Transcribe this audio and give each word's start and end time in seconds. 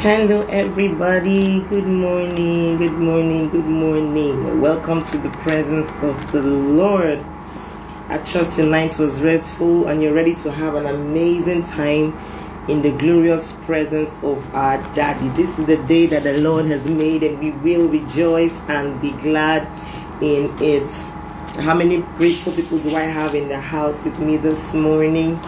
Hello, 0.00 0.42
everybody. 0.48 1.62
Good 1.62 1.86
morning, 1.86 2.76
good 2.76 2.92
morning, 2.92 3.48
good 3.48 3.64
morning. 3.64 4.60
Welcome 4.60 5.02
to 5.04 5.18
the 5.18 5.30
presence 5.30 5.90
of 6.02 6.32
the 6.32 6.42
Lord. 6.42 7.24
I 8.08 8.18
trust 8.18 8.58
night 8.58 8.98
was 8.98 9.22
restful 9.22 9.88
and 9.88 10.02
you're 10.02 10.12
ready 10.12 10.34
to 10.36 10.52
have 10.52 10.74
an 10.74 10.86
amazing 10.86 11.64
time 11.64 12.16
in 12.68 12.82
the 12.82 12.92
glorious 12.92 13.52
presence 13.52 14.16
of 14.22 14.54
our 14.54 14.76
Daddy. 14.94 15.28
This 15.30 15.58
is 15.58 15.64
the 15.64 15.78
day 15.86 16.06
that 16.06 16.24
the 16.24 16.40
Lord 16.40 16.66
has 16.66 16.86
made, 16.86 17.22
and 17.22 17.40
we 17.40 17.52
will 17.52 17.88
rejoice 17.88 18.60
and 18.68 19.00
be 19.00 19.12
glad 19.12 19.66
in 20.22 20.54
it. 20.60 20.90
How 21.62 21.74
many 21.74 22.02
grateful 22.18 22.52
people 22.52 22.78
do 22.78 22.94
I 22.94 23.04
have 23.04 23.34
in 23.34 23.48
the 23.48 23.58
house 23.58 24.04
with 24.04 24.20
me 24.20 24.36
this 24.36 24.74
morning? 24.74 25.40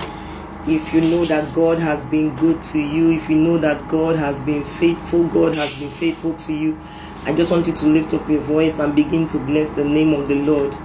If 0.66 0.92
you 0.92 1.00
know 1.00 1.24
that 1.26 1.54
God 1.54 1.78
has 1.78 2.04
been 2.06 2.34
good 2.36 2.62
to 2.64 2.78
you, 2.78 3.12
if 3.12 3.30
you 3.30 3.36
know 3.36 3.58
that 3.58 3.88
God 3.88 4.16
has 4.16 4.40
been 4.40 4.64
faithful, 4.64 5.26
God 5.28 5.54
has 5.54 5.80
been 5.80 5.88
faithful 5.88 6.34
to 6.34 6.52
you, 6.52 6.78
I 7.24 7.34
just 7.34 7.50
want 7.50 7.66
you 7.66 7.72
to 7.72 7.86
lift 7.86 8.12
up 8.14 8.28
your 8.28 8.40
voice 8.40 8.78
and 8.78 8.94
begin 8.94 9.26
to 9.28 9.38
bless 9.38 9.70
the 9.70 9.84
name 9.84 10.12
of 10.12 10.28
the 10.28 10.34
Lord. 10.34 10.76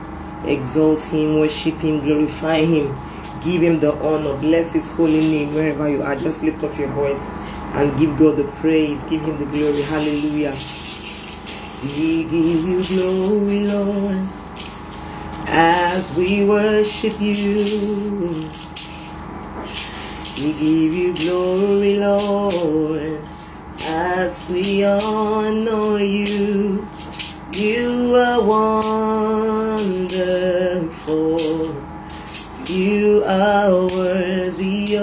Exalt 0.46 1.02
Him, 1.02 1.40
worship 1.40 1.76
Him, 1.80 2.00
glorify 2.02 2.60
Him, 2.60 2.94
give 3.44 3.62
Him 3.62 3.80
the 3.80 3.94
honor, 4.02 4.38
bless 4.40 4.74
His 4.74 4.88
holy 4.92 5.20
name 5.20 5.54
wherever 5.54 5.90
you 5.90 6.02
are. 6.02 6.16
Just 6.16 6.44
lift 6.44 6.64
up 6.64 6.78
your 6.78 6.90
voice 6.90 7.26
and 7.74 7.98
give 8.00 8.18
God 8.18 8.38
the 8.38 8.46
praise, 8.62 9.04
give 9.04 9.22
Him 9.22 9.38
the 9.40 9.46
glory. 9.46 9.82
Hallelujah. 9.84 10.54
We 11.98 12.24
give 12.24 12.68
you 12.68 12.84
glory, 12.84 13.68
Lord, 13.68 14.28
as 15.48 16.16
we 16.18 16.48
worship 16.48 17.20
you. 17.20 18.50
We 20.36 20.52
give 20.52 20.94
you 20.94 21.14
glory, 21.16 22.00
Lord, 22.00 23.22
as 23.86 24.50
we 24.50 24.84
honor 24.84 26.00
you. 26.00 26.88
You 27.54 28.16
are 28.16 28.42
wonderful. 28.42 29.94
You 32.68 33.24
are 33.28 33.86
worthy, 33.86 34.98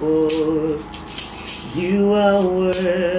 wonderful. 0.00 0.78
You 1.80 2.12
are 2.14 2.46
worthy, 2.46 3.13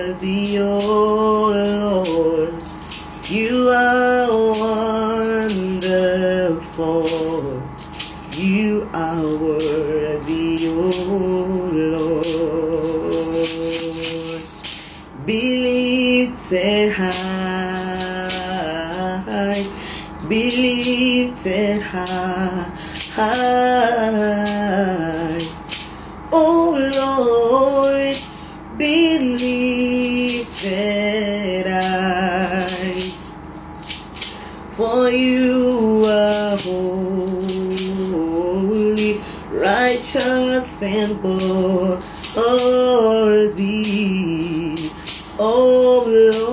and 40.96 41.22
worthy. 41.22 42.00
Oh 45.38 46.04
Lord, 46.08 46.45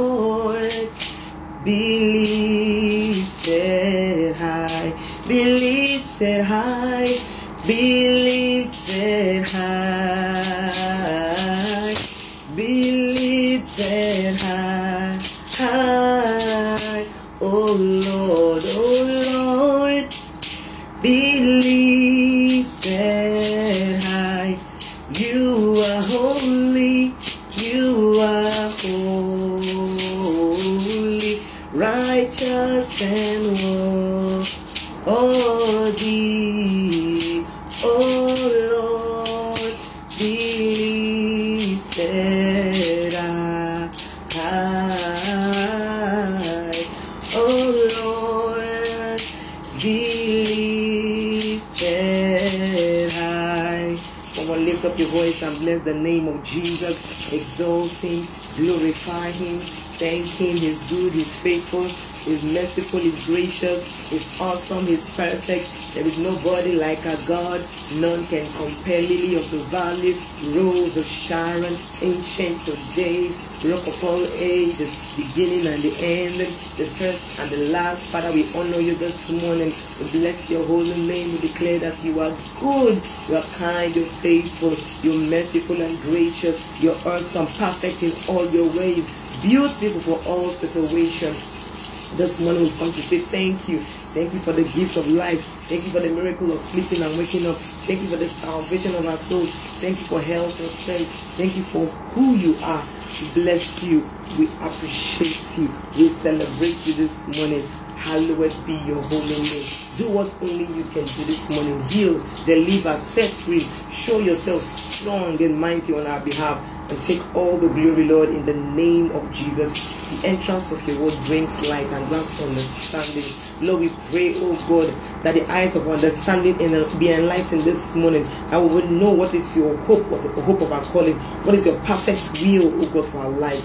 bless 55.83 55.95
the 55.95 56.01
name 56.01 56.29
of 56.29 56.43
Jesus. 56.45 57.33
Exalt 57.33 57.91
him, 58.03 58.21
glorify 58.63 59.27
him, 59.35 59.59
thank 59.99 60.25
him. 60.39 60.55
He's 60.55 60.91
good, 60.91 61.13
he's 61.13 61.43
faithful, 61.43 61.83
he's 61.83 62.55
merciful, 62.55 63.01
he's 63.01 63.27
gracious, 63.27 64.11
he's 64.11 64.41
awesome, 64.41 64.87
he's 64.87 65.17
perfect. 65.17 65.67
There 65.95 66.07
is 66.07 66.19
nobody 66.23 66.79
like 66.79 67.03
our 67.07 67.21
God. 67.29 67.59
None 68.01 68.23
can 68.31 68.47
compare. 68.55 69.03
Lily 69.03 69.35
of 69.35 69.47
the 69.51 69.63
valley, 69.75 70.15
rose 70.55 70.95
of 70.97 71.07
Sharon, 71.07 71.75
ancient 72.07 72.63
of 72.71 72.79
days, 72.95 73.67
rock 73.67 73.83
of 73.83 73.99
all 74.07 74.25
ages, 74.39 75.19
beginning 75.19 75.67
and 75.67 75.81
the 75.83 75.95
end, 76.01 76.39
the 76.39 76.87
first 76.87 77.22
and 77.43 77.51
the 77.51 77.75
last. 77.75 78.15
Father, 78.15 78.31
we 78.31 78.47
honor 78.55 78.79
you 78.79 78.95
this 78.95 79.35
morning. 79.43 79.67
We 79.67 80.05
bless 80.23 80.47
your 80.47 80.63
holy 80.63 80.95
name. 81.11 81.27
We 81.27 81.39
declare 81.43 81.83
that 81.83 81.99
you 82.07 82.15
are 82.23 82.31
good, 82.63 82.95
you 82.95 83.35
are 83.35 83.49
kind, 83.59 83.91
you're 83.91 84.15
faithful, 84.23 84.71
you're 85.03 85.19
merciful 85.27 85.83
and 85.83 85.91
gracious, 86.07 86.79
you're 86.87 86.95
awesome, 87.03 87.51
perfect 87.59 87.99
in 88.07 88.15
all 88.31 88.47
your 88.55 88.71
ways, 88.79 89.43
beautiful 89.43 90.15
for 90.15 90.19
all 90.31 90.47
situations. 90.47 92.15
This 92.15 92.45
morning 92.45 92.63
we 92.63 92.73
come 92.79 92.93
to 92.93 93.03
say 93.03 93.19
thank 93.25 93.57
you. 93.73 93.81
Thank 93.81 94.37
you 94.37 94.41
for 94.45 94.53
the 94.53 94.69
gift 94.69 95.01
of 95.01 95.09
life. 95.17 95.41
Thank 95.41 95.89
you 95.89 95.93
for 95.97 96.05
the 96.05 96.13
miracle 96.13 96.53
of 96.53 96.61
sleeping 96.61 97.01
and 97.01 97.11
waking 97.17 97.49
up. 97.49 97.57
Thank 97.57 98.05
you 98.05 98.09
for 98.13 98.21
the 98.21 98.29
salvation 98.29 98.93
of 99.01 99.09
our 99.09 99.17
souls. 99.17 99.49
Thank 99.81 99.97
you 99.97 100.07
for 100.13 100.21
health 100.21 100.53
and 100.53 100.69
strength. 100.69 101.09
Thank 101.41 101.57
you 101.57 101.65
for 101.65 101.85
who 102.13 102.37
you 102.37 102.53
are. 102.69 103.02
Bless 103.23 103.85
you. 103.87 104.03
We 104.39 104.47
appreciate 104.59 105.63
you. 105.63 105.69
We 105.95 106.09
celebrate 106.11 106.79
you 106.87 106.95
this 106.99 107.31
morning. 107.39 107.63
Hallowed 107.97 108.51
be 108.67 108.75
your 108.83 108.99
holy 108.99 109.39
name. 109.47 109.67
Do 109.97 110.11
what 110.11 110.35
only 110.43 110.67
you 110.67 110.83
can 110.91 111.07
do 111.07 111.23
this 111.23 111.47
morning. 111.55 111.79
Heal, 111.89 112.19
deliver, 112.45 112.95
set 112.99 113.31
free. 113.31 113.61
Show 113.95 114.19
yourself 114.19 114.61
strong 114.61 115.41
and 115.41 115.59
mighty 115.59 115.95
on 115.95 116.07
our 116.07 116.21
behalf. 116.25 116.59
And 116.91 117.01
take 117.01 117.23
all 117.37 117.59
the 117.59 117.69
glory, 117.69 118.09
Lord, 118.09 118.31
in 118.31 118.45
the 118.45 118.55
name 118.55 119.13
of 119.13 119.31
Jesus. 119.33 120.21
The 120.23 120.29
entrance 120.29 120.73
of 120.73 120.83
your 120.87 120.99
word 121.01 121.15
brings 121.27 121.57
light 121.71 121.87
and 121.87 122.05
grants 122.09 122.43
understanding. 122.43 123.69
Lord, 123.69 123.81
we 123.81 123.89
pray, 124.11 124.35
oh 124.43 124.59
God, 124.69 124.91
that 125.23 125.35
the 125.35 125.51
eyes 125.53 125.75
of 125.77 125.89
understanding 125.89 126.61
and 126.61 126.99
be 126.99 127.11
enlightened 127.13 127.63
this 127.63 127.95
morning. 127.97 128.25
And 128.51 128.69
we 128.69 128.77
will 128.81 128.89
know 128.89 129.11
what 129.11 129.35
is 129.35 129.57
your 129.57 129.77
hope, 129.79 130.07
what 130.09 130.23
the 130.23 130.43
hope 130.43 130.61
of 130.61 130.73
our 130.73 130.83
calling, 130.85 131.19
what 131.45 131.55
is 131.55 131.67
your 131.67 131.79
perfect 131.81 132.43
will, 132.45 132.73
oh 132.83 132.91
God, 132.93 133.07
for 133.11 133.19
our 133.19 133.31
life. 133.31 133.65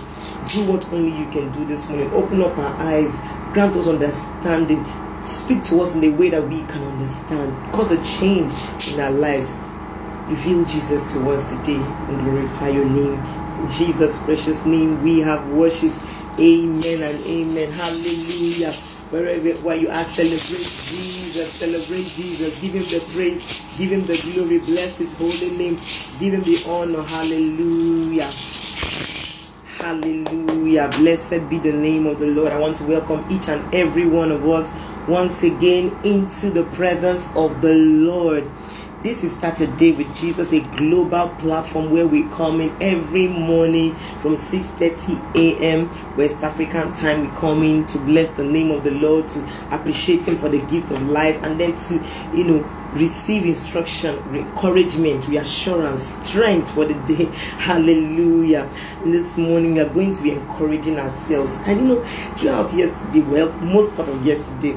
Do 0.53 0.71
what 0.71 0.91
only 0.93 1.17
you 1.17 1.27
can 1.29 1.51
do 1.51 1.65
this 1.65 1.89
morning. 1.89 2.11
Open 2.13 2.41
up 2.41 2.57
our 2.57 2.75
eyes, 2.81 3.17
grant 3.53 3.75
us 3.75 3.87
understanding. 3.87 4.85
Speak 5.23 5.63
to 5.65 5.81
us 5.81 5.93
in 5.93 6.01
the 6.01 6.09
way 6.09 6.29
that 6.29 6.47
we 6.47 6.59
can 6.63 6.83
understand. 6.83 7.53
Cause 7.73 7.91
a 7.91 7.97
change 8.19 8.53
in 8.93 8.99
our 8.99 9.11
lives. 9.11 9.59
Reveal 10.27 10.63
Jesus 10.65 11.11
to 11.13 11.29
us 11.31 11.49
today 11.49 11.75
and 11.75 12.21
glorify 12.23 12.69
your 12.69 12.85
name. 12.85 13.19
In 13.63 13.71
Jesus' 13.71 14.17
precious 14.19 14.65
name, 14.65 15.01
we 15.03 15.19
have 15.19 15.45
worshipped. 15.49 16.05
Amen 16.39 17.01
and 17.01 17.27
amen. 17.27 17.71
Hallelujah. 17.73 18.71
Wherever 19.09 19.51
where 19.63 19.77
you 19.77 19.87
are, 19.87 20.03
celebrate 20.03 20.67
Jesus. 20.67 21.47
Celebrate 21.63 22.03
Jesus. 22.03 22.59
Give 22.59 22.73
him 22.75 22.83
the 22.83 22.99
praise. 23.15 23.77
Give 23.79 23.91
him 23.95 24.01
the 24.03 24.17
glory. 24.19 24.59
Bless 24.67 24.99
his 24.99 25.15
holy 25.15 25.55
name. 25.55 25.79
Give 26.19 26.35
him 26.35 26.43
the 26.43 26.57
honor. 26.67 27.03
Hallelujah. 27.07 28.27
Hallelujah. 29.79 30.89
Blessed 30.99 31.49
be 31.49 31.57
the 31.57 31.71
name 31.71 32.05
of 32.05 32.19
the 32.19 32.27
Lord. 32.27 32.51
I 32.51 32.59
want 32.59 32.75
to 32.77 32.83
welcome 32.83 33.23
each 33.31 33.47
and 33.47 33.63
every 33.73 34.05
one 34.05 34.31
of 34.31 34.45
us 34.45 34.71
once 35.07 35.43
again 35.43 35.95
into 36.03 36.49
the 36.49 36.65
presence 36.75 37.29
of 37.35 37.61
the 37.61 37.75
Lord. 37.75 38.43
This 39.03 39.23
is 39.23 39.33
Start 39.35 39.59
Your 39.59 39.69
Day 39.77 39.91
with 39.91 40.13
Jesus, 40.17 40.51
a 40.51 40.59
global 40.59 41.29
platform 41.37 41.91
where 41.91 42.07
we 42.07 42.23
come 42.29 42.59
in 42.59 42.75
every 42.81 43.27
morning 43.27 43.93
from 44.21 44.35
6:30 44.35 45.35
a.m. 45.35 45.87
West 46.17 46.43
African 46.43 46.91
time. 46.93 47.21
We 47.21 47.27
come 47.37 47.61
in 47.61 47.85
to 47.85 47.99
bless 47.99 48.31
the 48.31 48.43
name 48.43 48.71
of 48.71 48.83
the 48.83 48.89
Lord, 48.89 49.29
to 49.29 49.47
appreciate 49.69 50.27
Him 50.27 50.39
for 50.39 50.49
the 50.49 50.57
gift 50.65 50.89
of 50.89 50.99
life, 51.09 51.39
and 51.43 51.59
then 51.59 51.75
to, 51.75 52.03
you 52.33 52.43
know, 52.43 52.69
receive 52.93 53.45
instruction, 53.45 54.17
encouragement, 54.33 55.27
reassurance, 55.27 56.01
strength 56.01 56.71
for 56.71 56.83
the 56.83 56.95
day. 57.05 57.25
Hallelujah. 57.59 58.67
And 59.03 59.13
this 59.13 59.37
morning 59.37 59.75
we 59.75 59.81
are 59.81 59.89
going 59.89 60.11
to 60.13 60.23
be 60.23 60.31
encouraging 60.31 60.97
ourselves. 60.97 61.59
And 61.67 61.81
you 61.81 61.87
know, 61.87 62.03
throughout 62.35 62.73
yesterday, 62.73 63.21
well, 63.21 63.53
most 63.59 63.95
part 63.95 64.09
of 64.09 64.25
yesterday, 64.25 64.75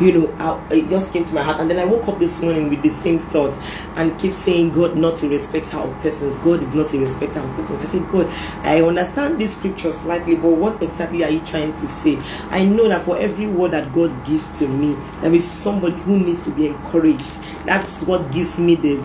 you 0.00 0.12
know, 0.12 0.32
I, 0.38 0.74
it 0.74 0.88
just 0.88 1.12
came 1.12 1.24
to 1.24 1.34
my 1.34 1.42
heart. 1.42 1.60
And 1.60 1.70
then 1.70 1.78
I 1.78 1.84
woke 1.84 2.08
up 2.08 2.18
this 2.18 2.40
morning 2.42 2.68
with 2.68 2.82
the 2.82 2.90
same 2.90 3.18
thought 3.18 3.56
and 3.96 4.18
keep 4.18 4.32
saying, 4.34 4.72
God 4.72 4.96
not 4.96 5.22
a 5.22 5.28
respecter 5.28 5.78
of 5.78 5.94
persons. 6.00 6.36
God 6.38 6.60
is 6.60 6.74
not 6.74 6.92
a 6.92 6.98
respecter 6.98 7.40
of 7.40 7.56
persons. 7.56 7.80
I 7.80 7.84
said, 7.84 8.10
God, 8.10 8.26
I 8.64 8.82
understand 8.82 9.40
this 9.40 9.56
scripture 9.56 9.92
slightly, 9.92 10.36
but 10.36 10.50
what 10.50 10.82
exactly 10.82 11.24
are 11.24 11.30
you 11.30 11.40
trying 11.40 11.72
to 11.72 11.86
say? 11.86 12.18
I 12.50 12.64
know 12.64 12.88
that 12.88 13.04
for 13.04 13.18
every 13.18 13.46
word 13.46 13.72
that 13.72 13.92
God 13.92 14.24
gives 14.26 14.58
to 14.58 14.68
me, 14.68 14.96
there 15.20 15.32
is 15.32 15.48
somebody 15.48 15.96
who 15.96 16.18
needs 16.18 16.42
to 16.44 16.50
be 16.50 16.68
encouraged. 16.68 17.38
That's 17.64 18.00
what 18.02 18.32
gives 18.32 18.58
me 18.58 18.74
the 18.76 18.96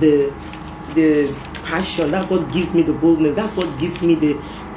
the 0.00 0.32
the 0.94 1.34
passion. 1.64 2.10
That's 2.10 2.30
what 2.30 2.52
gives 2.52 2.74
me 2.74 2.82
the 2.82 2.92
boldness. 2.92 3.34
That's 3.34 3.56
what 3.56 3.78
gives 3.78 4.02
me 4.02 4.14
the 4.14 4.34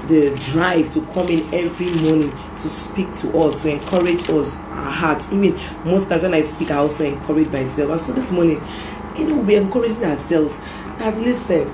the 0.08 0.36
drive 0.52 0.92
to 0.94 1.02
come 1.08 1.28
in 1.28 1.54
every 1.54 1.92
morning 2.02 2.32
to 2.58 2.70
speak 2.70 3.14
to 3.16 3.38
us, 3.40 3.62
to 3.62 3.70
encourage 3.70 4.30
us, 4.30 4.58
our 4.88 4.94
hearts. 4.94 5.32
Even 5.32 5.58
most 5.84 6.10
times 6.10 6.24
when 6.24 6.34
I 6.34 6.42
speak, 6.42 6.72
I 6.72 6.78
also 6.78 7.06
encourage 7.06 7.50
myself. 7.50 7.92
And 7.92 8.00
so 8.00 8.14
this 8.14 8.32
morning, 8.32 8.62
you 9.18 9.28
know, 9.28 9.38
we're 9.38 9.62
encouraging 9.62 10.04
ourselves 10.04 10.58
that 10.98 11.18
listen, 11.18 11.72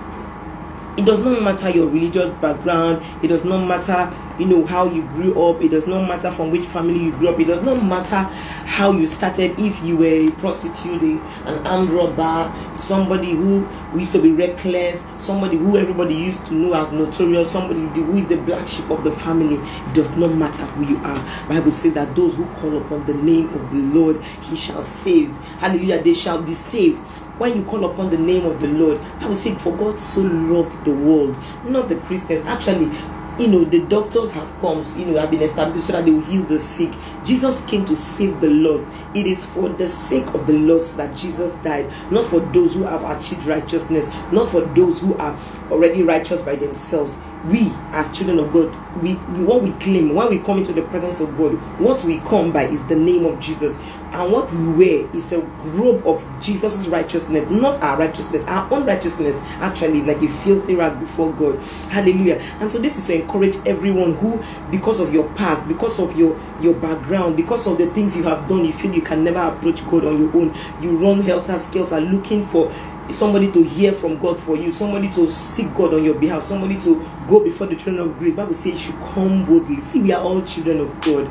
it 0.98 1.06
does 1.06 1.20
not 1.20 1.42
matter 1.42 1.70
your 1.70 1.88
religious 1.88 2.30
background, 2.42 3.04
it 3.24 3.28
does 3.28 3.46
not 3.46 3.66
matter 3.66 4.12
you 4.40 4.46
know 4.46 4.66
how 4.66 4.86
you 4.86 5.04
grew 5.10 5.42
up. 5.42 5.62
It 5.62 5.70
does 5.70 5.88
not 5.88 6.08
matter 6.08 6.32
from 6.32 6.52
which 6.52 6.66
family 6.66 7.04
you 7.04 7.12
grew 7.12 7.30
up. 7.30 7.40
It 7.40 7.46
does 7.46 7.64
not 7.64 7.84
matter 7.84 8.28
how 8.66 8.92
you 8.92 9.06
started. 9.06 9.58
If 9.60 9.82
you 9.84 9.98
were 9.98 10.06
a 10.06 10.32
prostitute 10.32 11.04
an 11.46 11.68
armed 11.68 11.90
robber 11.90 12.52
somebody 12.76 13.32
who 13.32 13.68
used 13.96 14.12
to 14.12 14.22
be 14.22 14.32
reckless 14.32 15.04
somebody 15.18 15.58
who 15.58 15.78
everybody 15.78 16.16
used 16.16 16.46
to 16.48 16.54
know 16.54 16.74
as 16.74 16.92
notorious 16.92 17.52
somebody 17.52 17.82
who 17.82 18.18
is 18.18 18.28
the 18.28 18.38
black 18.38 18.68
sheep 18.68 18.90
of 18.90 19.04
the 19.04 19.12
family 19.12 19.56
it 19.56 19.94
does 19.94 20.16
not 20.18 20.34
matter 20.34 20.64
who 20.66 20.86
you 20.86 20.98
are. 21.00 21.48
Bible 21.48 21.72
says 21.72 21.94
that 21.94 22.16
those 22.16 22.36
who 22.36 22.46
call 22.56 22.78
upon 22.78 23.06
the 23.06 23.14
name 23.14 23.50
of 23.50 23.72
the 23.72 23.80
lord 24.00 24.22
he 24.42 24.56
shall 24.56 24.82
save. 24.82 25.30
Hallelujah. 25.60 26.02
They 26.02 26.14
shall 26.14 26.42
be 26.42 26.54
saved. 26.54 27.00
When 27.40 27.56
you 27.56 27.64
call 27.64 27.86
upon 27.86 28.12
the 28.12 28.18
name 28.18 28.46
of 28.46 28.62
the 28.62 28.68
Lord, 28.68 29.00
I 29.20 29.26
will 29.26 29.36
say, 29.36 29.56
For 29.56 29.76
God 29.76 30.00
so 30.00 30.22
loved 30.22 30.86
the 30.86 30.94
world, 30.94 31.36
not 31.66 31.90
the 31.90 31.96
Christians. 31.96 32.46
Actually, 32.46 32.92
you 33.40 33.48
know 33.48 33.64
the 33.64 33.86
doctors 33.88 34.32
have 34.34 34.48
come 34.62 34.84
you 34.98 35.06
know 35.06 35.20
have 35.20 35.32
been 35.32 35.42
established 35.42 35.88
so 35.88 35.94
that 35.94 36.06
they 36.06 36.12
will 36.12 36.22
heal 36.22 36.44
the 36.44 36.60
sick. 36.60 36.92
Jesus 37.26 37.66
came 37.66 37.86
to 37.86 37.96
save 37.96 38.40
the 38.42 38.50
lost. 38.50 38.92
It 39.16 39.28
is 39.28 39.46
for 39.46 39.70
the 39.70 39.88
sake 39.90 40.26
of 40.34 40.48
the 40.48 40.54
lost 40.54 40.98
that 40.98 41.16
jesus 41.16 41.54
died 41.56 41.92
not 42.12 42.26
for 42.26 42.40
those 42.40 42.74
who 42.74 42.84
have 42.84 43.04
achieved 43.18 43.46
righteousness 43.46 44.08
not 44.32 44.50
for 44.50 44.62
those 44.62 45.00
who 45.00 45.16
are 45.18 45.38
already 45.72 46.04
righteous 46.04 46.42
by 46.42 46.56
themselves 46.56 47.18
we 47.46 47.72
as 47.92 48.16
children 48.16 48.40
of 48.40 48.52
god 48.54 48.74
we, 49.02 49.16
we 49.16 49.44
what 49.44 49.62
we 49.62 49.72
claim 49.74 50.14
when 50.14 50.30
we 50.30 50.40
come 50.40 50.60
into 50.60 50.74
the 50.74 50.82
presence 50.84 51.20
of 51.20 51.38
god 51.38 51.52
what 51.80 52.04
we 52.06 52.20
come 52.20 52.52
by 52.52 52.64
is 52.64 52.82
the 52.88 52.96
name 52.96 53.26
of 53.26 53.40
jesus 53.40 53.78
and 54.14 54.32
what 54.32 54.54
we 54.54 54.70
wear 54.74 55.10
is 55.16 55.34
a 55.34 55.40
robe 55.40 56.06
of 56.06 56.24
Jesus' 56.40 56.88
righteousness, 56.88 57.50
not 57.50 57.82
our 57.82 57.98
righteousness. 57.98 58.44
Our 58.44 58.72
own 58.72 58.86
righteousness 58.86 59.40
actually 59.60 60.00
is 60.00 60.06
like 60.06 60.22
a 60.22 60.28
filthy 60.44 60.76
rag 60.76 61.00
before 61.00 61.34
God. 61.34 61.60
Hallelujah. 61.90 62.36
And 62.60 62.72
so 62.72 62.78
this 62.78 62.96
is 62.96 63.08
to 63.08 63.16
encourage 63.22 63.58
everyone 63.66 64.14
who, 64.14 64.40
because 64.70 65.00
of 65.00 65.12
your 65.12 65.28
past, 65.34 65.68
because 65.68 66.00
of 66.00 66.16
your 66.16 66.40
your 66.62 66.76
background, 66.76 67.36
because 67.36 67.66
of 67.66 67.80
the 67.80 67.88
things 67.88 68.16
you 68.16 68.22
have 68.24 68.48
done, 68.48 68.64
you 68.64 68.72
feel 68.74 68.94
you 68.94 69.02
can 69.02 69.24
never 69.24 69.40
approach 69.40 69.84
God 69.88 70.06
on 70.06 70.20
your 70.20 70.38
own. 70.38 70.54
You 70.80 70.96
run 70.96 71.22
helter 71.22 71.58
skelter 71.58 72.00
looking 72.00 72.44
for 72.44 72.72
somebody 73.10 73.52
to 73.52 73.64
hear 73.64 73.92
from 73.92 74.18
God 74.18 74.40
for 74.40 74.56
you, 74.56 74.72
somebody 74.72 75.10
to 75.12 75.28
seek 75.28 75.74
God 75.76 75.94
on 75.94 76.04
your 76.04 76.16
behalf, 76.16 76.44
somebody 76.44 76.80
to 76.82 77.06
go 77.28 77.44
before 77.44 77.68
the 77.68 77.76
throne 77.76 78.00
of 78.00 78.18
grace. 78.18 78.36
Bible 78.36 78.54
says 78.54 78.74
you 78.74 78.80
should 78.80 79.00
come 79.14 79.46
boldly. 79.46 79.82
See, 79.82 80.02
we 80.02 80.12
are 80.14 80.22
all 80.22 80.42
children 80.44 80.80
of 80.80 81.02
God. 81.02 81.30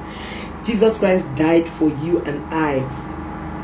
Jesus 0.65 0.99
Christ 0.99 1.27
died 1.35 1.67
for 1.67 1.89
you 1.89 2.21
and 2.21 2.43
I. 2.53 2.81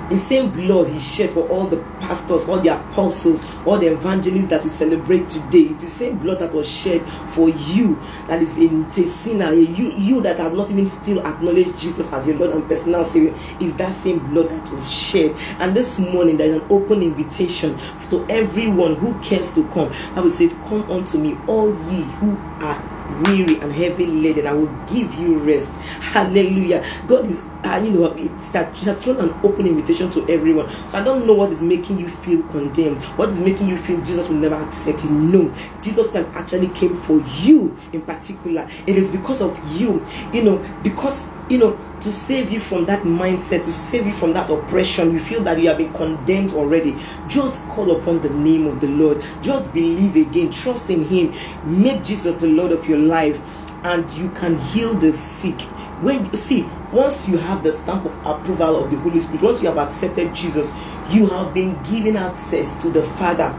The 0.08 0.16
same 0.16 0.50
blood 0.50 0.88
he 0.88 0.98
shed 0.98 1.30
for 1.30 1.46
all 1.48 1.66
the 1.66 1.76
pastors, 2.00 2.44
all 2.44 2.58
the 2.60 2.70
apostles, 2.70 3.44
all 3.66 3.78
the 3.78 3.88
evangelists 3.88 4.46
that 4.46 4.62
we 4.62 4.70
celebrate 4.70 5.28
today. 5.28 5.68
It's 5.70 5.84
the 5.84 5.90
same 5.90 6.18
blood 6.18 6.38
that 6.38 6.52
was 6.52 6.68
shed 6.68 7.02
for 7.02 7.50
you 7.50 8.00
that 8.26 8.40
is 8.40 8.56
in 8.56 8.84
a 8.84 8.92
sinner, 8.92 9.52
you, 9.52 9.92
you 9.92 10.22
that 10.22 10.38
have 10.38 10.54
not 10.54 10.70
even 10.70 10.86
still 10.86 11.24
acknowledged 11.26 11.78
Jesus 11.78 12.10
as 12.12 12.26
your 12.26 12.36
Lord 12.38 12.52
and 12.52 12.66
personal 12.66 13.04
Savior. 13.04 13.34
Is 13.60 13.76
that 13.76 13.92
same 13.92 14.18
blood 14.30 14.48
that 14.48 14.72
was 14.72 14.90
shed. 14.90 15.36
And 15.58 15.76
this 15.76 15.98
morning 15.98 16.38
there 16.38 16.48
is 16.48 16.62
an 16.62 16.66
open 16.70 17.02
invitation 17.02 17.76
to 18.08 18.24
everyone 18.30 18.96
who 18.96 19.18
cares 19.20 19.52
to 19.54 19.66
come. 19.68 19.92
Bible 20.14 20.30
say, 20.30 20.48
Come 20.68 20.90
unto 20.90 21.18
me, 21.18 21.36
all 21.46 21.68
ye 21.90 22.02
who 22.02 22.36
are 22.64 22.97
weary 23.22 23.58
and 23.60 23.72
heavy 23.72 24.06
laden, 24.06 24.46
I 24.46 24.52
will 24.52 24.72
give 24.86 25.14
you 25.14 25.38
rest. 25.38 25.74
Hallelujah. 26.00 26.84
God 27.06 27.26
is, 27.26 27.42
uh, 27.64 27.80
you 27.84 27.92
know, 27.92 28.12
it's 28.16 28.50
that 28.50 28.74
He 28.76 28.86
has 28.86 29.02
thrown 29.02 29.18
an 29.18 29.30
open 29.42 29.66
invitation 29.66 30.10
to 30.10 30.28
everyone. 30.28 30.68
So 30.68 30.98
I 30.98 31.04
don't 31.04 31.26
know 31.26 31.34
what 31.34 31.50
is 31.52 31.62
making 31.62 31.98
you 31.98 32.08
feel 32.08 32.42
condemned, 32.44 33.02
what 33.16 33.30
is 33.30 33.40
making 33.40 33.68
you 33.68 33.76
feel 33.76 34.00
Jesus 34.02 34.28
will 34.28 34.36
never 34.36 34.56
accept 34.56 35.04
you. 35.04 35.10
No, 35.10 35.54
Jesus 35.82 36.10
Christ 36.10 36.28
actually 36.34 36.68
came 36.68 36.96
for 36.96 37.20
you 37.40 37.74
in 37.92 38.02
particular. 38.02 38.68
It 38.86 38.96
is 38.96 39.10
because 39.10 39.42
of 39.42 39.58
you, 39.78 40.04
you 40.32 40.42
know, 40.42 40.64
because 40.82 41.30
you 41.48 41.58
know, 41.58 41.78
to 42.00 42.12
save 42.12 42.50
you 42.50 42.60
from 42.60 42.84
that 42.86 43.02
mindset, 43.02 43.64
to 43.64 43.72
save 43.72 44.06
you 44.06 44.12
from 44.12 44.32
that 44.32 44.50
oppression. 44.50 45.12
You 45.12 45.18
feel 45.18 45.42
that 45.42 45.58
you 45.58 45.68
have 45.68 45.78
been 45.78 45.92
condemned 45.92 46.52
already. 46.52 46.96
Just 47.28 47.66
call 47.68 47.96
upon 47.96 48.22
the 48.22 48.30
name 48.30 48.66
of 48.66 48.80
the 48.80 48.88
Lord. 48.88 49.22
Just 49.42 49.72
believe 49.72 50.16
again. 50.16 50.50
Trust 50.50 50.90
in 50.90 51.04
Him. 51.04 51.34
Make 51.64 52.04
Jesus 52.04 52.40
the 52.40 52.48
Lord 52.48 52.72
of 52.72 52.88
your 52.88 52.98
life, 52.98 53.40
and 53.84 54.10
you 54.12 54.30
can 54.30 54.58
heal 54.58 54.94
the 54.94 55.12
sick. 55.12 55.60
When 56.00 56.26
you 56.26 56.36
see, 56.36 56.62
once 56.92 57.28
you 57.28 57.38
have 57.38 57.62
the 57.62 57.72
stamp 57.72 58.04
of 58.04 58.14
approval 58.24 58.84
of 58.84 58.90
the 58.90 58.96
Holy 58.98 59.20
Spirit, 59.20 59.42
once 59.42 59.60
you 59.60 59.68
have 59.68 59.78
accepted 59.78 60.34
Jesus, 60.34 60.72
you 61.10 61.26
have 61.26 61.52
been 61.52 61.82
given 61.82 62.16
access 62.16 62.80
to 62.82 62.90
the 62.90 63.02
Father. 63.02 63.50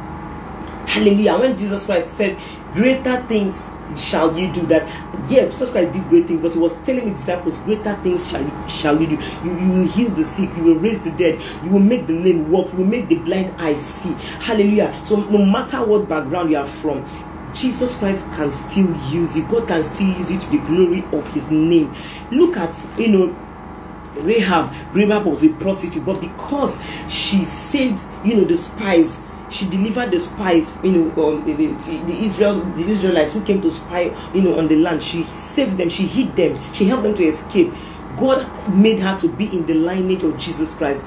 Hallelujah. 0.87 1.37
When 1.37 1.55
Jesus 1.55 1.85
Christ 1.85 2.13
said, 2.13 2.37
Greater 2.73 3.21
things 3.27 3.69
shall 3.97 4.37
you 4.37 4.51
do 4.53 4.61
that. 4.67 4.87
Yeah, 5.29 5.45
Jesus 5.45 5.69
Christ 5.71 5.93
did 5.93 6.03
great 6.09 6.27
things, 6.27 6.41
but 6.41 6.53
he 6.53 6.59
was 6.59 6.75
telling 6.83 7.09
his 7.09 7.19
disciples, 7.19 7.57
Greater 7.59 7.95
things 7.95 8.29
shall 8.29 8.41
you 8.41 8.69
shall 8.69 9.01
you 9.01 9.07
do. 9.07 9.15
You, 9.43 9.59
you 9.59 9.69
will 9.69 9.87
heal 9.87 10.09
the 10.11 10.23
sick, 10.23 10.55
you 10.55 10.63
will 10.63 10.75
raise 10.75 10.99
the 11.03 11.11
dead, 11.11 11.41
you 11.63 11.71
will 11.71 11.79
make 11.79 12.07
the 12.07 12.13
lame 12.13 12.49
walk, 12.51 12.71
you 12.71 12.79
will 12.79 12.85
make 12.85 13.07
the 13.07 13.15
blind 13.15 13.53
eyes 13.59 13.81
see. 13.81 14.13
Hallelujah. 14.43 14.93
So 15.03 15.17
no 15.17 15.43
matter 15.45 15.83
what 15.83 16.07
background 16.07 16.51
you 16.51 16.57
are 16.57 16.67
from, 16.67 17.05
Jesus 17.53 17.97
Christ 17.97 18.31
can 18.33 18.51
still 18.51 18.95
use 19.11 19.35
you. 19.35 19.47
God 19.47 19.67
can 19.67 19.83
still 19.83 20.07
use 20.07 20.31
you 20.31 20.39
to 20.39 20.49
the 20.51 20.59
glory 20.59 21.03
of 21.11 21.27
his 21.33 21.49
name. 21.49 21.91
Look 22.31 22.57
at, 22.57 22.73
you 22.97 23.07
know, 23.07 23.35
Rahab. 24.21 24.73
Rahab 24.93 25.25
was 25.25 25.43
a 25.43 25.49
prostitute, 25.49 26.05
but 26.05 26.21
because 26.21 26.81
she 27.09 27.45
saved, 27.45 28.03
you 28.23 28.35
know, 28.35 28.43
the 28.43 28.57
spies 28.57 29.25
she 29.49 29.67
delivered 29.69 30.11
the 30.11 30.19
spies, 30.19 30.77
you 30.83 30.91
know, 30.91 31.27
um, 31.27 31.45
the, 31.45 31.53
the, 31.53 32.23
Israel, 32.23 32.61
the 32.61 32.89
Israelites 32.89 33.33
who 33.33 33.43
came 33.43 33.61
to 33.61 33.71
spy, 33.71 34.15
you 34.33 34.41
know, 34.41 34.57
on 34.57 34.67
the 34.67 34.75
land. 34.75 35.01
She 35.01 35.23
saved 35.23 35.77
them. 35.77 35.89
She 35.89 36.05
hid 36.05 36.35
them. 36.35 36.59
She 36.73 36.85
helped 36.85 37.03
them 37.03 37.15
to 37.15 37.23
escape. 37.23 37.73
God 38.17 38.45
made 38.73 38.99
her 38.99 39.17
to 39.19 39.27
be 39.29 39.45
in 39.45 39.65
the 39.65 39.73
lineage 39.73 40.23
of 40.23 40.37
Jesus 40.37 40.75
Christ. 40.75 41.03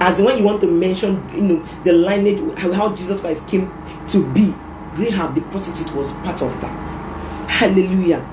As 0.00 0.20
when 0.20 0.38
you 0.38 0.44
want 0.44 0.60
to 0.62 0.66
mention, 0.66 1.22
you 1.34 1.42
know, 1.42 1.62
the 1.84 1.92
lineage, 1.92 2.58
how, 2.58 2.94
Jesus 2.94 3.20
Christ 3.20 3.46
came 3.46 3.70
to 4.08 4.26
be, 4.32 4.54
Rahab, 4.94 5.34
the 5.34 5.42
prostitute, 5.42 5.94
was 5.94 6.12
part 6.12 6.42
of 6.42 6.60
that. 6.60 7.48
Hallelujah. 7.48 8.28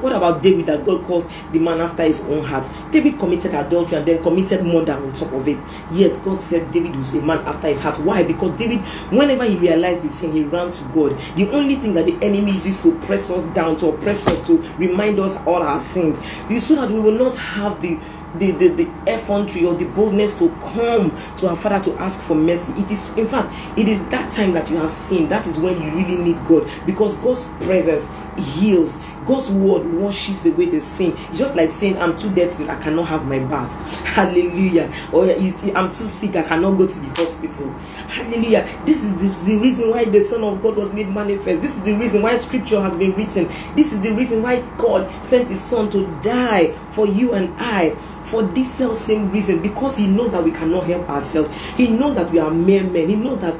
What 0.00 0.12
about 0.12 0.42
David 0.42 0.66
that 0.66 0.84
God 0.84 1.04
calls 1.04 1.26
the 1.52 1.58
man 1.58 1.80
after 1.80 2.02
his 2.02 2.20
own 2.20 2.44
heart? 2.44 2.68
David 2.90 3.18
committed 3.18 3.54
adultery 3.54 3.98
and 3.98 4.06
then 4.06 4.22
committed 4.22 4.64
murder 4.64 4.92
on 4.92 5.12
top 5.12 5.32
of 5.32 5.46
it. 5.48 5.58
Yet 5.92 6.20
God 6.24 6.40
said 6.40 6.70
David 6.70 6.94
was 6.96 7.12
a 7.14 7.22
man 7.22 7.38
after 7.46 7.68
his 7.68 7.80
heart. 7.80 7.98
Why? 8.00 8.22
Because 8.22 8.50
David, 8.52 8.80
whenever 9.10 9.44
he 9.44 9.56
realized 9.56 10.02
the 10.02 10.08
sin, 10.08 10.32
he 10.32 10.44
ran 10.44 10.72
to 10.72 10.84
God. 10.94 11.18
The 11.36 11.50
only 11.50 11.76
thing 11.76 11.94
that 11.94 12.06
the 12.06 12.16
enemy 12.24 12.52
uses 12.52 12.82
to 12.82 12.98
press 13.00 13.30
us 13.30 13.42
down, 13.54 13.76
to 13.78 13.88
oppress 13.88 14.26
us, 14.26 14.46
to 14.46 14.58
remind 14.78 15.18
us 15.18 15.36
all 15.46 15.62
our 15.62 15.80
sins, 15.80 16.18
is 16.50 16.66
so 16.66 16.76
that 16.76 16.90
we 16.90 17.00
will 17.00 17.18
not 17.18 17.34
have 17.34 17.80
the 17.80 17.98
the, 18.38 18.52
the, 18.52 18.68
the 18.68 18.90
effrontery 19.06 19.64
or 19.64 19.74
the 19.74 19.84
boldness 19.86 20.38
to 20.38 20.50
come 20.60 21.10
to 21.36 21.48
our 21.48 21.56
father 21.56 21.82
to 21.90 21.98
ask 22.00 22.20
for 22.20 22.34
mercy. 22.34 22.72
It 22.80 22.90
is 22.90 23.16
in 23.16 23.26
fact 23.26 23.52
it 23.78 23.88
is 23.88 24.04
that 24.08 24.32
time 24.32 24.52
that 24.52 24.70
you 24.70 24.76
have 24.76 24.90
sinned. 24.90 25.30
That 25.30 25.46
is 25.46 25.58
when 25.58 25.80
you 25.82 25.90
really 25.90 26.16
need 26.16 26.44
God 26.46 26.70
because 26.86 27.16
God's 27.18 27.46
presence 27.64 28.08
heals. 28.38 29.00
God's 29.26 29.50
word 29.50 29.92
washes 29.92 30.46
away 30.46 30.66
the 30.66 30.80
sin. 30.80 31.12
It's 31.12 31.38
just 31.38 31.56
like 31.56 31.70
saying, 31.70 31.98
I'm 31.98 32.16
too 32.16 32.32
dirty, 32.32 32.68
I 32.68 32.76
cannot 32.76 33.08
have 33.08 33.26
my 33.26 33.40
bath. 33.40 34.00
Hallelujah. 34.06 34.92
Or 35.12 35.28
I'm 35.28 35.88
too 35.88 36.04
sick, 36.04 36.36
I 36.36 36.42
cannot 36.42 36.78
go 36.78 36.86
to 36.86 37.00
the 37.00 37.08
hospital. 37.08 37.70
Hallelujah. 38.08 38.62
This 38.84 39.02
is, 39.02 39.12
this 39.20 39.40
is 39.40 39.44
the 39.44 39.56
reason 39.56 39.90
why 39.90 40.04
the 40.04 40.22
Son 40.22 40.44
of 40.44 40.62
God 40.62 40.76
was 40.76 40.92
made 40.92 41.08
manifest. 41.08 41.60
This 41.60 41.76
is 41.76 41.82
the 41.82 41.94
reason 41.94 42.22
why 42.22 42.36
scripture 42.36 42.80
has 42.80 42.96
been 42.96 43.14
written. 43.14 43.48
This 43.74 43.92
is 43.92 44.00
the 44.00 44.12
reason 44.12 44.42
why 44.42 44.60
God 44.76 45.10
sent 45.24 45.48
his 45.48 45.60
son 45.60 45.90
to 45.90 46.06
die 46.22 46.72
for 46.92 47.06
you 47.06 47.32
and 47.34 47.52
I. 47.58 47.96
For 48.26 48.42
this 48.42 48.72
self 48.72 48.96
same 48.96 49.30
reason, 49.30 49.62
because 49.62 49.96
he 49.98 50.06
knows 50.06 50.32
that 50.32 50.42
we 50.42 50.50
cannot 50.50 50.84
help 50.84 51.08
ourselves. 51.08 51.48
He 51.72 51.88
knows 51.88 52.16
that 52.16 52.30
we 52.30 52.38
are 52.38 52.50
mere 52.50 52.82
men. 52.82 53.08
He 53.08 53.16
knows 53.16 53.38
that 53.40 53.58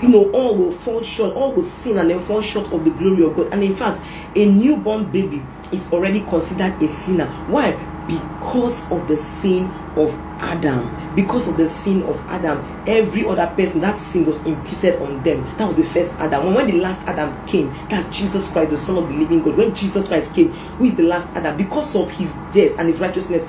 you 0.00 0.08
know, 0.08 0.30
all 0.30 0.56
will 0.56 0.72
fall 0.72 1.02
short, 1.02 1.34
all 1.34 1.52
will 1.52 1.62
sin 1.62 1.98
and 1.98 2.10
then 2.10 2.20
fall 2.20 2.40
short 2.40 2.72
of 2.72 2.84
the 2.84 2.90
glory 2.90 3.24
of 3.24 3.36
God. 3.36 3.52
And 3.52 3.62
in 3.62 3.74
fact, 3.74 4.00
a 4.34 4.46
newborn 4.46 5.10
baby 5.10 5.42
is 5.70 5.92
already 5.92 6.20
considered 6.20 6.80
a 6.82 6.88
sinner. 6.88 7.26
Why? 7.48 7.72
Because 8.06 8.90
of 8.90 9.06
the 9.08 9.16
sin 9.16 9.66
of 9.96 10.10
Adam. 10.42 11.14
Because 11.14 11.48
of 11.48 11.56
the 11.56 11.68
sin 11.68 12.02
of 12.04 12.18
Adam, 12.28 12.58
every 12.86 13.24
other 13.24 13.46
person 13.56 13.80
that 13.80 13.98
sin 13.98 14.26
was 14.26 14.44
imputed 14.44 15.00
on 15.00 15.22
them. 15.22 15.42
That 15.56 15.66
was 15.66 15.76
the 15.76 15.84
first 15.84 16.12
Adam. 16.14 16.54
When 16.54 16.66
the 16.66 16.78
last 16.80 17.02
Adam 17.02 17.46
came, 17.46 17.72
that's 17.88 18.16
Jesus 18.16 18.50
Christ, 18.50 18.70
the 18.70 18.76
Son 18.76 18.98
of 18.98 19.08
the 19.08 19.14
Living 19.14 19.42
God. 19.42 19.56
When 19.56 19.74
Jesus 19.74 20.08
Christ 20.08 20.34
came, 20.34 20.50
who 20.52 20.84
is 20.84 20.96
the 20.96 21.04
last 21.04 21.28
Adam? 21.30 21.56
Because 21.56 21.94
of 21.96 22.10
his 22.10 22.34
death 22.52 22.78
and 22.78 22.88
his 22.88 23.00
righteousness, 23.00 23.46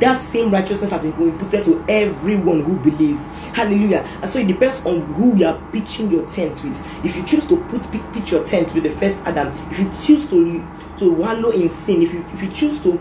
that 0.00 0.22
same 0.22 0.50
righteousness 0.50 0.90
has 0.90 1.00
been 1.00 1.12
imputed 1.20 1.64
to 1.64 1.84
everyone 1.88 2.62
who 2.62 2.76
believes. 2.78 3.26
Hallelujah. 3.48 4.06
And 4.22 4.30
so 4.30 4.38
it 4.38 4.46
depends 4.46 4.84
on 4.86 5.02
who 5.14 5.36
you 5.36 5.46
are 5.46 5.60
pitching 5.72 6.10
your 6.10 6.28
tent 6.28 6.62
with. 6.62 7.04
If 7.04 7.16
you 7.16 7.24
choose 7.24 7.44
to 7.46 7.56
put 7.64 7.82
pitch 8.12 8.30
your 8.30 8.44
tent 8.44 8.72
with 8.74 8.84
the 8.84 8.90
first 8.90 9.18
Adam, 9.24 9.48
if 9.70 9.78
you 9.80 9.90
choose 10.00 10.28
to 10.30 10.64
to 10.98 11.12
wallow 11.12 11.50
in 11.50 11.68
sin, 11.68 12.02
if 12.02 12.12
you, 12.12 12.20
if 12.32 12.42
you 12.42 12.48
choose 12.50 12.80
to 12.82 12.92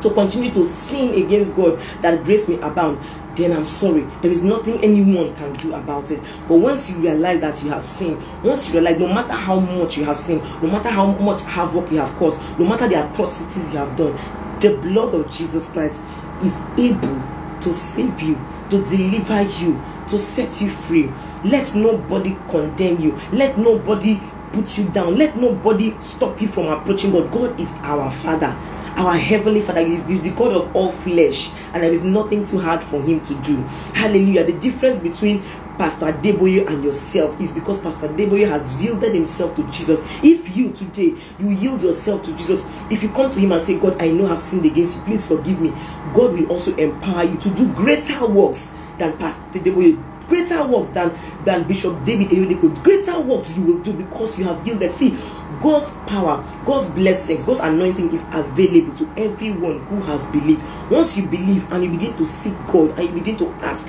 to 0.00 0.10
continue 0.10 0.52
to 0.52 0.64
sin 0.64 1.22
against 1.24 1.54
God 1.56 1.78
that 2.02 2.24
grace 2.24 2.48
may 2.48 2.60
abound, 2.60 2.98
then 3.36 3.52
I'm 3.52 3.64
sorry. 3.64 4.06
There 4.22 4.30
is 4.30 4.42
nothing 4.42 4.82
anyone 4.82 5.34
can 5.36 5.52
do 5.54 5.74
about 5.74 6.10
it. 6.10 6.20
But 6.48 6.56
once 6.56 6.90
you 6.90 6.96
realize 6.98 7.40
that 7.40 7.62
you 7.62 7.70
have 7.70 7.82
sinned, 7.82 8.22
once 8.42 8.68
you 8.68 8.74
realize 8.74 8.98
no 8.98 9.12
matter 9.12 9.32
how 9.32 9.60
much 9.60 9.96
you 9.96 10.04
have 10.04 10.16
sinned, 10.16 10.42
no 10.62 10.70
matter 10.70 10.88
how 10.88 11.06
much 11.12 11.42
havoc 11.42 11.90
you 11.90 11.98
have 11.98 12.14
caused, 12.16 12.40
no 12.58 12.66
matter 12.66 12.88
the 12.88 13.10
atrocities 13.10 13.72
you 13.72 13.78
have 13.78 13.96
done, 13.96 14.16
the 14.60 14.76
blood 14.82 15.14
of 15.14 15.30
Jesus 15.30 15.68
Christ 15.68 16.00
is 16.42 16.58
able 16.78 17.22
to 17.60 17.72
save 17.72 18.20
you, 18.20 18.34
to 18.70 18.84
deliver 18.84 19.42
you, 19.42 19.80
to 20.08 20.18
set 20.18 20.60
you 20.60 20.68
free. 20.70 21.10
Let 21.44 21.74
nobody 21.74 22.36
condemn 22.48 23.00
you. 23.00 23.18
Let 23.32 23.58
nobody 23.58 24.20
put 24.52 24.76
you 24.76 24.88
down. 24.88 25.16
Let 25.16 25.36
nobody 25.36 25.94
stop 26.02 26.40
you 26.40 26.48
from 26.48 26.66
approaching 26.66 27.12
God. 27.12 27.30
God 27.30 27.60
is 27.60 27.72
our 27.82 28.10
Father. 28.10 28.56
Our 28.96 29.16
Heavenly 29.16 29.60
Father 29.60 29.80
is 29.80 30.22
the 30.22 30.32
God 30.36 30.52
of 30.52 30.74
all 30.74 30.92
flesh, 30.92 31.50
and 31.72 31.82
there 31.82 31.92
is 31.92 32.02
nothing 32.02 32.44
too 32.44 32.58
hard 32.58 32.82
for 32.82 33.02
Him 33.02 33.20
to 33.22 33.34
do. 33.42 33.56
Hallelujah. 33.94 34.44
The 34.44 34.58
difference 34.58 34.98
between 34.98 35.42
Pastor 35.78 36.12
Adeboye 36.12 36.66
and 36.66 36.84
yourself 36.84 37.40
is 37.40 37.52
because 37.52 37.78
Pastor 37.78 38.08
Adeboye 38.08 38.46
has 38.46 38.74
yielded 38.74 39.14
himself 39.14 39.56
to 39.56 39.62
Jesus. 39.68 40.00
If 40.22 40.54
you 40.54 40.72
today 40.72 41.14
you 41.38 41.48
yield 41.48 41.82
yourself 41.82 42.22
to 42.24 42.36
Jesus, 42.36 42.64
if 42.90 43.02
you 43.02 43.08
come 43.08 43.30
to 43.30 43.40
him 43.40 43.52
and 43.52 43.62
say, 43.62 43.78
God, 43.80 44.00
I 44.00 44.08
know 44.08 44.30
I've 44.30 44.40
sinned 44.40 44.66
against 44.66 44.98
you, 44.98 45.02
please 45.04 45.24
forgive 45.24 45.58
me. 45.58 45.70
God 46.12 46.34
will 46.34 46.50
also 46.50 46.76
empower 46.76 47.24
you 47.24 47.38
to 47.38 47.50
do 47.54 47.72
greater 47.72 48.26
works 48.26 48.74
than 48.98 49.16
Pastor 49.16 49.58
Adeboye 49.58 50.04
greater 50.30 50.64
works 50.64 50.90
than 50.90 51.12
than 51.44 51.66
Bishop 51.66 52.04
David 52.04 52.28
Oyedepo. 52.28 52.82
Greater 52.84 53.18
works 53.20 53.56
you 53.56 53.64
will 53.64 53.78
do 53.80 53.92
because 53.92 54.38
you 54.38 54.44
have 54.44 54.64
yielded. 54.66 54.92
See, 54.92 55.18
God's 55.60 55.92
power, 56.06 56.44
God's 56.64 56.86
blessings, 56.86 57.42
God's 57.42 57.60
anointing 57.60 58.12
is 58.12 58.24
available 58.32 58.94
to 58.96 59.10
everyone 59.16 59.80
who 59.86 60.00
has 60.02 60.24
believed. 60.26 60.64
Once 60.90 61.16
you 61.16 61.26
believe 61.26 61.70
and 61.72 61.84
you 61.84 61.90
begin 61.90 62.16
to 62.16 62.26
seek 62.26 62.54
God 62.66 62.98
and 62.98 63.08
you 63.08 63.14
begin 63.14 63.36
to 63.38 63.48
ask, 63.62 63.88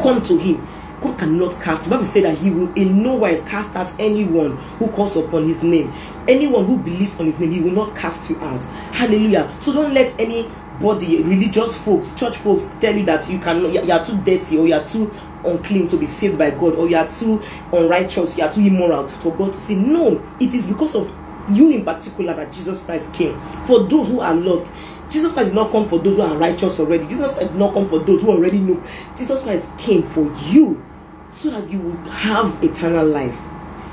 come 0.00 0.22
to 0.22 0.38
Him 0.38 0.66
God 1.02 1.18
cannot 1.18 1.52
cast. 1.60 1.90
Bible 1.90 2.04
said 2.04 2.24
that 2.24 2.38
He 2.38 2.50
will 2.50 2.72
in 2.74 3.02
no 3.02 3.16
wise 3.16 3.40
cast 3.40 3.74
out 3.74 3.92
anyone 3.98 4.56
who 4.78 4.88
calls 4.88 5.16
upon 5.16 5.44
His 5.44 5.62
name. 5.62 5.92
Anyone 6.28 6.64
who 6.64 6.78
believes 6.78 7.18
on 7.18 7.26
His 7.26 7.40
name, 7.40 7.50
He 7.50 7.60
will 7.60 7.72
not 7.72 7.96
cast 7.96 8.30
you 8.30 8.38
out. 8.38 8.62
Hallelujah. 8.94 9.52
So 9.58 9.72
don't 9.72 9.92
let 9.92 10.18
any 10.20 10.48
body 10.82 11.22
religious 11.22 11.76
folks 11.78 12.12
church 12.12 12.36
folks 12.38 12.68
tell 12.80 12.94
you 12.94 13.04
that 13.04 13.28
you 13.30 13.38
cannot 13.38 13.72
you 13.72 13.92
are 13.92 14.04
too 14.04 14.20
dirty 14.22 14.58
or 14.58 14.66
you 14.66 14.74
are 14.74 14.84
too 14.84 15.10
unclean 15.44 15.86
to 15.86 15.96
be 15.96 16.06
saved 16.06 16.36
by 16.38 16.50
god 16.50 16.74
or 16.74 16.88
you 16.88 16.96
are 16.96 17.08
too 17.08 17.40
unrighteous 17.72 18.36
you 18.36 18.44
are 18.44 18.52
too 18.52 18.60
immoral 18.60 19.06
for 19.08 19.34
god 19.36 19.52
to 19.52 19.58
say 19.58 19.74
no 19.74 20.20
it 20.40 20.52
is 20.52 20.66
because 20.66 20.94
of 20.94 21.12
you 21.50 21.70
in 21.70 21.84
particular 21.84 22.34
that 22.34 22.52
jesus 22.52 22.82
christ 22.82 23.14
came 23.14 23.38
for 23.66 23.84
those 23.84 24.08
who 24.08 24.20
are 24.20 24.34
lost 24.34 24.72
Jesus 25.10 25.30
Christ 25.32 25.50
did 25.50 25.56
not 25.56 25.70
come 25.70 25.86
for 25.86 25.98
those 25.98 26.16
who 26.16 26.22
are 26.22 26.38
righteous 26.38 26.80
already. 26.80 27.04
Jesus 27.06 27.34
Christ 27.34 27.52
did 27.52 27.58
not 27.58 27.74
come 27.74 27.86
for 27.86 27.98
those 27.98 28.22
who 28.22 28.30
already 28.30 28.58
know. 28.58 28.82
Jesus 29.14 29.42
Christ 29.42 29.76
came 29.76 30.02
for 30.02 30.32
you 30.48 30.82
so 31.28 31.50
that 31.50 31.68
you 31.68 31.80
will 31.80 31.96
have 32.08 32.64
eternal 32.64 33.06
life. 33.06 33.38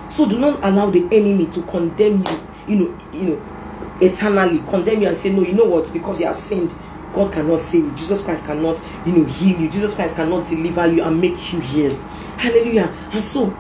So 0.10 0.28
do 0.30 0.40
not 0.40 0.64
allow 0.64 0.90
the 0.90 1.04
enemy 1.12 1.48
to 1.48 1.62
condemn 1.64 2.26
you, 2.26 2.48
you 2.70 2.76
know, 2.78 3.02
you 3.12 3.22
know, 3.30 3.59
eternally 4.02 4.60
condemn 4.68 5.02
you 5.02 5.08
and 5.08 5.18
say, 5.18 5.32
No, 5.32 5.42
you 5.42 5.54
know 5.54 5.66
what, 5.66 5.92
because 5.92 6.20
you 6.20 6.28
have 6.28 6.38
sinned, 6.38 6.74
God 7.14 7.34
cannot 7.34 7.60
save 7.60 7.86
you. 7.86 7.92
Jesus 7.92 8.22
Christ 8.22 8.46
cannot, 8.46 8.82
you 9.06 9.14
know, 9.14 9.26
heal 9.26 9.60
you. 9.60 9.70
Jesus 9.70 9.94
Christ 9.96 10.16
cannot 10.16 10.48
deliver 10.48 10.92
you 10.92 11.04
and 11.04 11.20
make 11.20 11.52
you 11.52 11.60
his. 11.60 12.06
Hallelujah. 12.38 12.94
And 13.12 13.24
so 13.24 13.56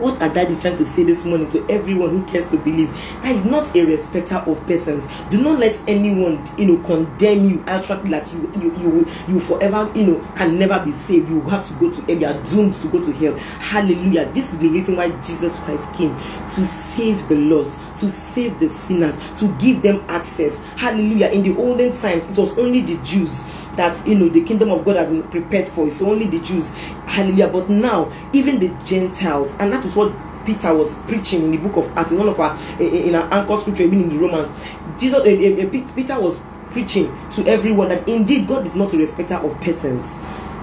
what 0.00 0.20
our 0.22 0.32
dad 0.32 0.50
is 0.50 0.60
trying 0.60 0.76
to 0.78 0.84
say 0.84 1.04
this 1.04 1.24
morning 1.24 1.48
to 1.48 1.66
everyone 1.68 2.10
who 2.10 2.24
cares 2.24 2.48
to 2.48 2.58
believe? 2.58 2.90
That 3.22 3.36
is 3.36 3.44
not 3.44 3.74
a 3.74 3.84
respecter 3.84 4.36
of 4.36 4.64
persons. 4.66 5.06
Do 5.28 5.42
not 5.42 5.58
let 5.58 5.80
anyone 5.88 6.44
you 6.58 6.66
know 6.66 6.82
condemn 6.84 7.48
you 7.48 7.58
outrightly 7.60 8.10
that 8.10 8.32
you 8.32 8.50
you 8.60 8.76
you 8.78 9.08
you 9.28 9.40
forever 9.40 9.90
you 9.94 10.06
know 10.06 10.32
can 10.36 10.58
never 10.58 10.82
be 10.84 10.90
saved. 10.90 11.28
You 11.28 11.40
have 11.42 11.62
to 11.64 11.74
go 11.74 11.90
to 11.90 12.00
hell. 12.02 12.18
You 12.18 12.26
are 12.26 12.42
doomed 12.44 12.74
to 12.74 12.88
go 12.88 13.02
to 13.02 13.12
hell. 13.12 13.36
Hallelujah. 13.36 14.30
This 14.32 14.52
is 14.52 14.58
the 14.58 14.68
reason 14.68 14.96
why 14.96 15.10
jesus 15.22 15.58
christ 15.60 15.92
came 15.94 16.14
to 16.48 16.64
save 16.64 17.28
the 17.28 17.36
lost 17.36 17.78
to 17.96 18.10
save 18.10 18.58
the 18.58 18.68
sinners 18.68 19.16
to 19.38 19.48
give 19.58 19.82
them 19.82 20.04
access. 20.08 20.58
Hallelujah. 20.76 21.28
In 21.28 21.42
the 21.42 21.56
olden 21.56 21.92
times 21.92 22.26
it 22.26 22.38
was 22.38 22.56
only 22.58 22.80
the 22.80 22.96
jews 23.04 23.44
that 23.76 24.06
you 24.06 24.14
know 24.14 24.28
the 24.28 24.42
kingdom 24.42 24.70
of 24.70 24.84
God 24.84 24.96
had 24.96 25.08
been 25.08 25.22
prepared 25.24 25.68
for. 25.68 25.86
It's 25.86 26.02
only 26.02 26.26
the 26.26 26.40
Jews. 26.40 26.70
Hallelujah. 27.10 27.48
But 27.48 27.68
now, 27.68 28.10
even 28.32 28.60
the 28.60 28.68
Gentiles, 28.84 29.54
and 29.58 29.72
that 29.72 29.84
is 29.84 29.96
what 29.96 30.12
Peter 30.46 30.72
was 30.72 30.94
preaching 31.08 31.42
in 31.42 31.50
the 31.50 31.58
book 31.58 31.76
of 31.76 31.98
Acts, 31.98 32.12
in 32.12 32.18
one 32.18 32.28
of 32.28 32.38
our 32.38 32.56
in 32.80 33.16
our 33.16 33.28
anchor 33.34 33.56
scripture, 33.56 33.82
even 33.82 34.02
in 34.02 34.08
the 34.10 34.16
Romans. 34.16 34.48
Jesus, 34.96 35.18
eh, 35.26 35.30
eh, 35.30 35.66
eh, 35.66 35.84
Peter 35.96 36.20
was 36.20 36.40
preaching 36.70 37.12
to 37.32 37.44
everyone 37.48 37.88
that 37.88 38.08
indeed 38.08 38.46
God 38.46 38.64
is 38.64 38.76
not 38.76 38.94
a 38.94 38.96
respecter 38.96 39.34
of 39.34 39.60
persons. 39.60 40.14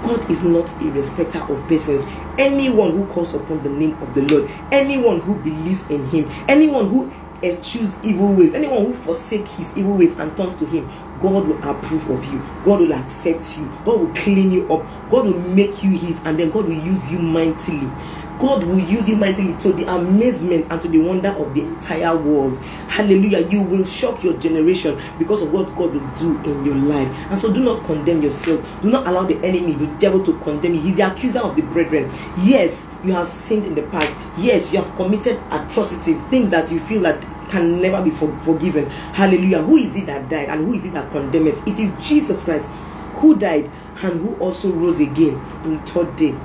God 0.03 0.29
is 0.31 0.41
not 0.41 0.71
a 0.81 0.85
respecter 0.91 1.39
of 1.39 1.67
persons. 1.67 2.05
Anyone 2.37 2.91
who 2.91 3.05
calls 3.07 3.33
upon 3.33 3.61
the 3.63 3.69
name 3.69 4.01
of 4.01 4.13
the 4.13 4.21
Lord, 4.21 4.49
anyone 4.71 5.19
who 5.19 5.35
believes 5.35 5.89
in 5.89 6.05
Him, 6.05 6.29
anyone 6.47 6.87
who 6.87 7.11
eschews 7.43 7.95
evil 8.03 8.33
ways, 8.33 8.53
anyone 8.53 8.85
who 8.85 8.93
forsake 8.93 9.47
his 9.47 9.75
evil 9.77 9.95
ways 9.97 10.17
and 10.17 10.35
turns 10.35 10.53
to 10.55 10.65
him, 10.65 10.87
God 11.19 11.47
will 11.47 11.69
approve 11.69 12.09
of 12.09 12.23
you. 12.31 12.39
God 12.63 12.81
will 12.81 12.93
accept 12.93 13.57
you. 13.57 13.65
God 13.85 13.99
will 13.99 14.13
clean 14.13 14.51
you 14.51 14.71
up. 14.73 14.85
God 15.09 15.25
will 15.25 15.39
make 15.39 15.83
you 15.83 15.91
his, 15.91 16.19
and 16.25 16.39
then 16.39 16.51
God 16.51 16.65
will 16.65 16.73
use 16.73 17.11
you 17.11 17.19
mightily. 17.19 17.89
God 18.39 18.63
will 18.63 18.79
use 18.79 19.09
you 19.09 19.15
mightily 19.15 19.57
to 19.57 19.73
the 19.73 19.91
amazement 19.93 20.67
and 20.69 20.79
to 20.81 20.87
the 20.87 20.99
wonder 20.99 21.29
of 21.29 21.53
the 21.53 21.61
entire 21.61 22.15
world. 22.15 22.57
Hallelujah. 22.87 23.47
You 23.47 23.63
will 23.63 23.85
shock 23.85 24.23
your 24.23 24.37
generation 24.37 24.99
because 25.17 25.41
of 25.41 25.51
what 25.51 25.67
God 25.75 25.93
will 25.93 26.13
do 26.13 26.37
in 26.43 26.63
your 26.63 26.75
life. 26.75 27.07
And 27.29 27.39
so 27.39 27.51
do 27.51 27.63
not 27.63 27.83
condemn 27.85 28.21
yourself. 28.21 28.81
Do 28.81 28.91
not 28.91 29.07
allow 29.07 29.23
the 29.23 29.37
enemy, 29.37 29.73
the 29.73 29.87
devil, 29.97 30.23
to 30.23 30.37
condemn 30.39 30.75
you. 30.75 30.81
He's 30.81 30.97
the 30.97 31.11
accuser 31.11 31.39
of 31.39 31.55
the 31.55 31.63
brethren. 31.63 32.11
Yes, 32.39 32.89
you 33.03 33.11
have 33.13 33.27
sinned 33.27 33.65
in 33.65 33.75
the 33.75 33.83
past. 33.83 34.13
Yes, 34.39 34.71
you 34.71 34.81
have 34.81 34.95
committed 34.95 35.39
atrocities, 35.51 36.21
things 36.23 36.49
that 36.49 36.71
you 36.71 36.79
feel 36.79 37.01
that 37.01 37.21
can 37.49 37.81
never 37.81 38.03
be 38.03 38.11
for, 38.11 38.35
forgiven. 38.39 38.85
Hallelujah. 39.13 39.61
Who 39.61 39.77
is 39.77 39.95
it 39.95 40.05
that 40.07 40.29
died 40.29 40.49
and 40.49 40.65
who 40.65 40.73
is 40.73 40.85
it 40.85 40.93
that 40.93 41.09
condemned? 41.11 41.47
It 41.65 41.79
is 41.79 41.91
Jesus 42.05 42.43
Christ 42.43 42.67
who 43.15 43.35
died 43.35 43.65
and 44.03 44.19
who 44.19 44.35
also 44.35 44.71
rose 44.71 44.99
again 44.99 45.35
on 45.63 45.77
the 45.77 45.83
third 45.87 46.15
day 46.15 46.35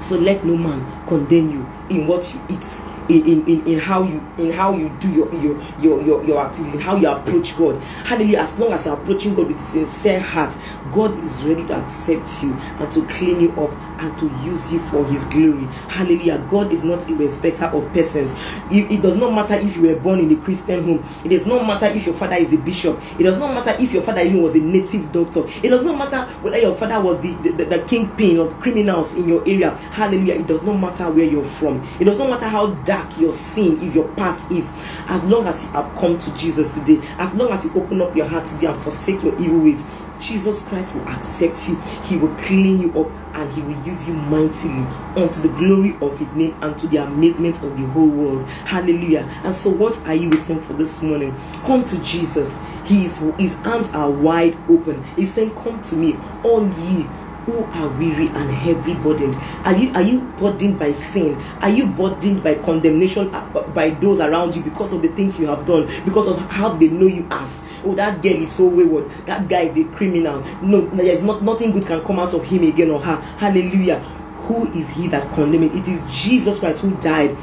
so 0.00 0.16
let 0.18 0.44
no 0.44 0.56
man 0.56 1.06
condemn 1.06 1.50
you 1.50 1.66
in 1.90 2.06
what 2.06 2.32
you 2.34 2.40
eat 2.48 2.82
in, 3.08 3.46
in, 3.48 3.66
in, 3.66 3.78
how 3.78 4.02
you 4.02 4.24
in 4.38 4.50
how 4.52 4.72
you 4.72 4.88
do 5.00 5.10
your 5.10 5.32
your 5.34 5.60
your 5.80 6.02
your, 6.02 6.24
your 6.24 6.46
activities 6.46 6.74
in 6.74 6.80
how 6.80 6.96
you 6.96 7.08
approach 7.08 7.56
god. 7.56 7.80
Hallelujah. 8.04 8.38
As 8.38 8.58
long 8.58 8.72
as 8.72 8.86
you're 8.86 8.94
approaching 8.94 9.34
god 9.34 9.48
with 9.48 9.60
a 9.60 9.64
sincere 9.64 10.20
heart 10.20 10.56
god 10.94 11.22
is 11.24 11.42
ready 11.42 11.66
to 11.66 11.74
accept 11.76 12.42
you 12.42 12.52
and 12.54 12.92
to 12.92 13.04
clean 13.06 13.40
you 13.40 13.50
up 13.52 13.70
and 14.00 14.18
to 14.18 14.26
use 14.44 14.72
you 14.72 14.80
for 14.80 15.04
his 15.06 15.24
glory. 15.26 15.66
Hallelujah. 15.88 16.44
God 16.50 16.72
is 16.72 16.82
not 16.82 17.08
a 17.08 17.14
respecter 17.14 17.66
of 17.66 17.86
persons. 17.92 18.32
It, 18.70 18.90
it 18.90 19.02
does 19.02 19.16
not 19.16 19.34
matter 19.34 19.54
if 19.54 19.76
you 19.76 19.82
were 19.82 20.00
born 20.00 20.20
in 20.20 20.32
a 20.32 20.36
Christian 20.42 20.82
home. 20.82 21.04
It 21.24 21.28
does 21.28 21.46
not 21.46 21.66
matter 21.66 21.86
if 21.86 22.06
your 22.06 22.14
father 22.14 22.36
is 22.36 22.52
a 22.52 22.58
bishop. 22.58 22.98
It 23.18 23.24
does 23.24 23.38
not 23.38 23.54
matter 23.54 23.80
if 23.82 23.92
your 23.92 24.02
father 24.02 24.22
even 24.22 24.42
was 24.42 24.54
a 24.56 24.60
native 24.60 25.12
doctor. 25.12 25.44
It 25.62 25.68
does 25.68 25.82
not 25.82 25.98
matter 25.98 26.30
whether 26.42 26.58
your 26.58 26.74
father 26.74 27.00
was 27.00 27.20
the, 27.20 27.34
the, 27.42 27.52
the, 27.52 27.64
the 27.76 27.84
kingpin 27.86 28.38
of 28.38 28.58
criminals 28.60 29.14
in 29.14 29.28
your 29.28 29.42
area. 29.42 29.70
Hallelujah. 29.70 30.34
It 30.34 30.46
does 30.46 30.62
not 30.62 30.78
matter 30.80 31.10
where 31.10 31.26
you're 31.26 31.44
from. 31.44 31.86
It 32.00 32.04
does 32.04 32.18
not 32.18 32.30
matter 32.30 32.46
how 32.46 32.68
dark 32.84 33.18
your 33.18 33.32
sin 33.32 33.80
is, 33.82 33.94
your 33.94 34.08
past 34.14 34.50
is. 34.50 34.70
As 35.08 35.22
long 35.24 35.46
as 35.46 35.64
you 35.64 35.70
have 35.70 35.94
come 35.96 36.16
to 36.18 36.36
Jesus 36.36 36.74
today, 36.74 37.00
as 37.18 37.34
long 37.34 37.52
as 37.52 37.64
you 37.64 37.72
open 37.74 38.00
up 38.00 38.16
your 38.16 38.26
heart 38.26 38.46
today 38.46 38.66
and 38.66 38.82
forsake 38.82 39.22
your 39.22 39.38
evil 39.40 39.60
ways, 39.60 39.84
Jesus 40.20 40.62
Christ 40.62 40.94
will 40.94 41.08
accept 41.08 41.68
you. 41.68 41.76
He 42.04 42.16
will 42.16 42.34
clean 42.36 42.80
you 42.80 43.00
up 43.00 43.10
and 43.34 43.50
he 43.52 43.62
will 43.62 43.80
use 43.86 44.08
you 44.08 44.14
mightily 44.14 44.84
unto 45.16 45.40
the 45.40 45.48
glory 45.56 45.96
of 46.02 46.18
his 46.18 46.32
name 46.34 46.56
and 46.62 46.76
to 46.78 46.86
the 46.86 46.98
amazement 46.98 47.62
of 47.62 47.78
the 47.78 47.86
whole 47.88 48.08
world. 48.08 48.46
Hallelujah. 48.66 49.28
And 49.44 49.54
so, 49.54 49.70
what 49.70 49.96
are 50.06 50.14
you 50.14 50.28
waiting 50.30 50.60
for 50.60 50.74
this 50.74 51.02
morning? 51.02 51.34
Come 51.64 51.84
to 51.86 51.98
Jesus. 52.02 52.58
His, 52.84 53.20
his 53.38 53.56
arms 53.64 53.88
are 53.90 54.10
wide 54.10 54.56
open. 54.68 55.02
He's 55.16 55.32
saying, 55.32 55.54
Come 55.54 55.80
to 55.82 55.96
me, 55.96 56.16
all 56.44 56.66
ye 56.66 57.06
who 57.46 57.64
are 57.64 57.88
weary 57.98 58.28
and 58.28 58.50
heavy 58.50 58.94
burdened 58.94 59.34
are 59.64 59.74
you 59.74 59.90
are 59.94 60.02
you 60.02 60.20
burdened 60.38 60.78
by 60.78 60.92
sin 60.92 61.34
are 61.62 61.70
you 61.70 61.86
burdened 61.86 62.42
by 62.42 62.54
condemnation 62.56 63.34
by 63.74 63.90
those 63.90 64.20
around 64.20 64.54
you 64.56 64.62
because 64.62 64.92
of 64.92 65.02
the 65.02 65.08
things 65.08 65.38
you 65.38 65.46
have 65.46 65.66
done 65.66 65.86
because 66.04 66.26
of 66.28 66.38
how 66.50 66.70
they 66.70 66.88
know 66.88 67.06
you 67.06 67.26
as 67.30 67.62
oh 67.84 67.94
that 67.94 68.22
girl 68.22 68.34
is 68.34 68.52
so 68.52 68.68
wayward. 68.68 69.10
That 69.26 69.48
guy 69.48 69.62
is 69.62 69.76
a 69.76 69.84
criminal. 69.96 70.42
No 70.62 70.86
there's 70.88 71.22
not 71.22 71.42
nothing 71.42 71.72
good 71.72 71.86
can 71.86 72.02
come 72.04 72.18
out 72.18 72.34
of 72.34 72.44
him 72.44 72.62
again 72.64 72.90
or 72.90 73.00
her. 73.00 73.16
Hallelujah. 73.38 73.98
Who 74.46 74.70
is 74.72 74.90
he 74.90 75.06
that 75.08 75.32
condemned 75.34 75.76
it 75.76 75.86
is 75.86 76.02
jesus 76.22 76.58
christ 76.58 76.82
who 76.82 76.90
died 76.96 77.36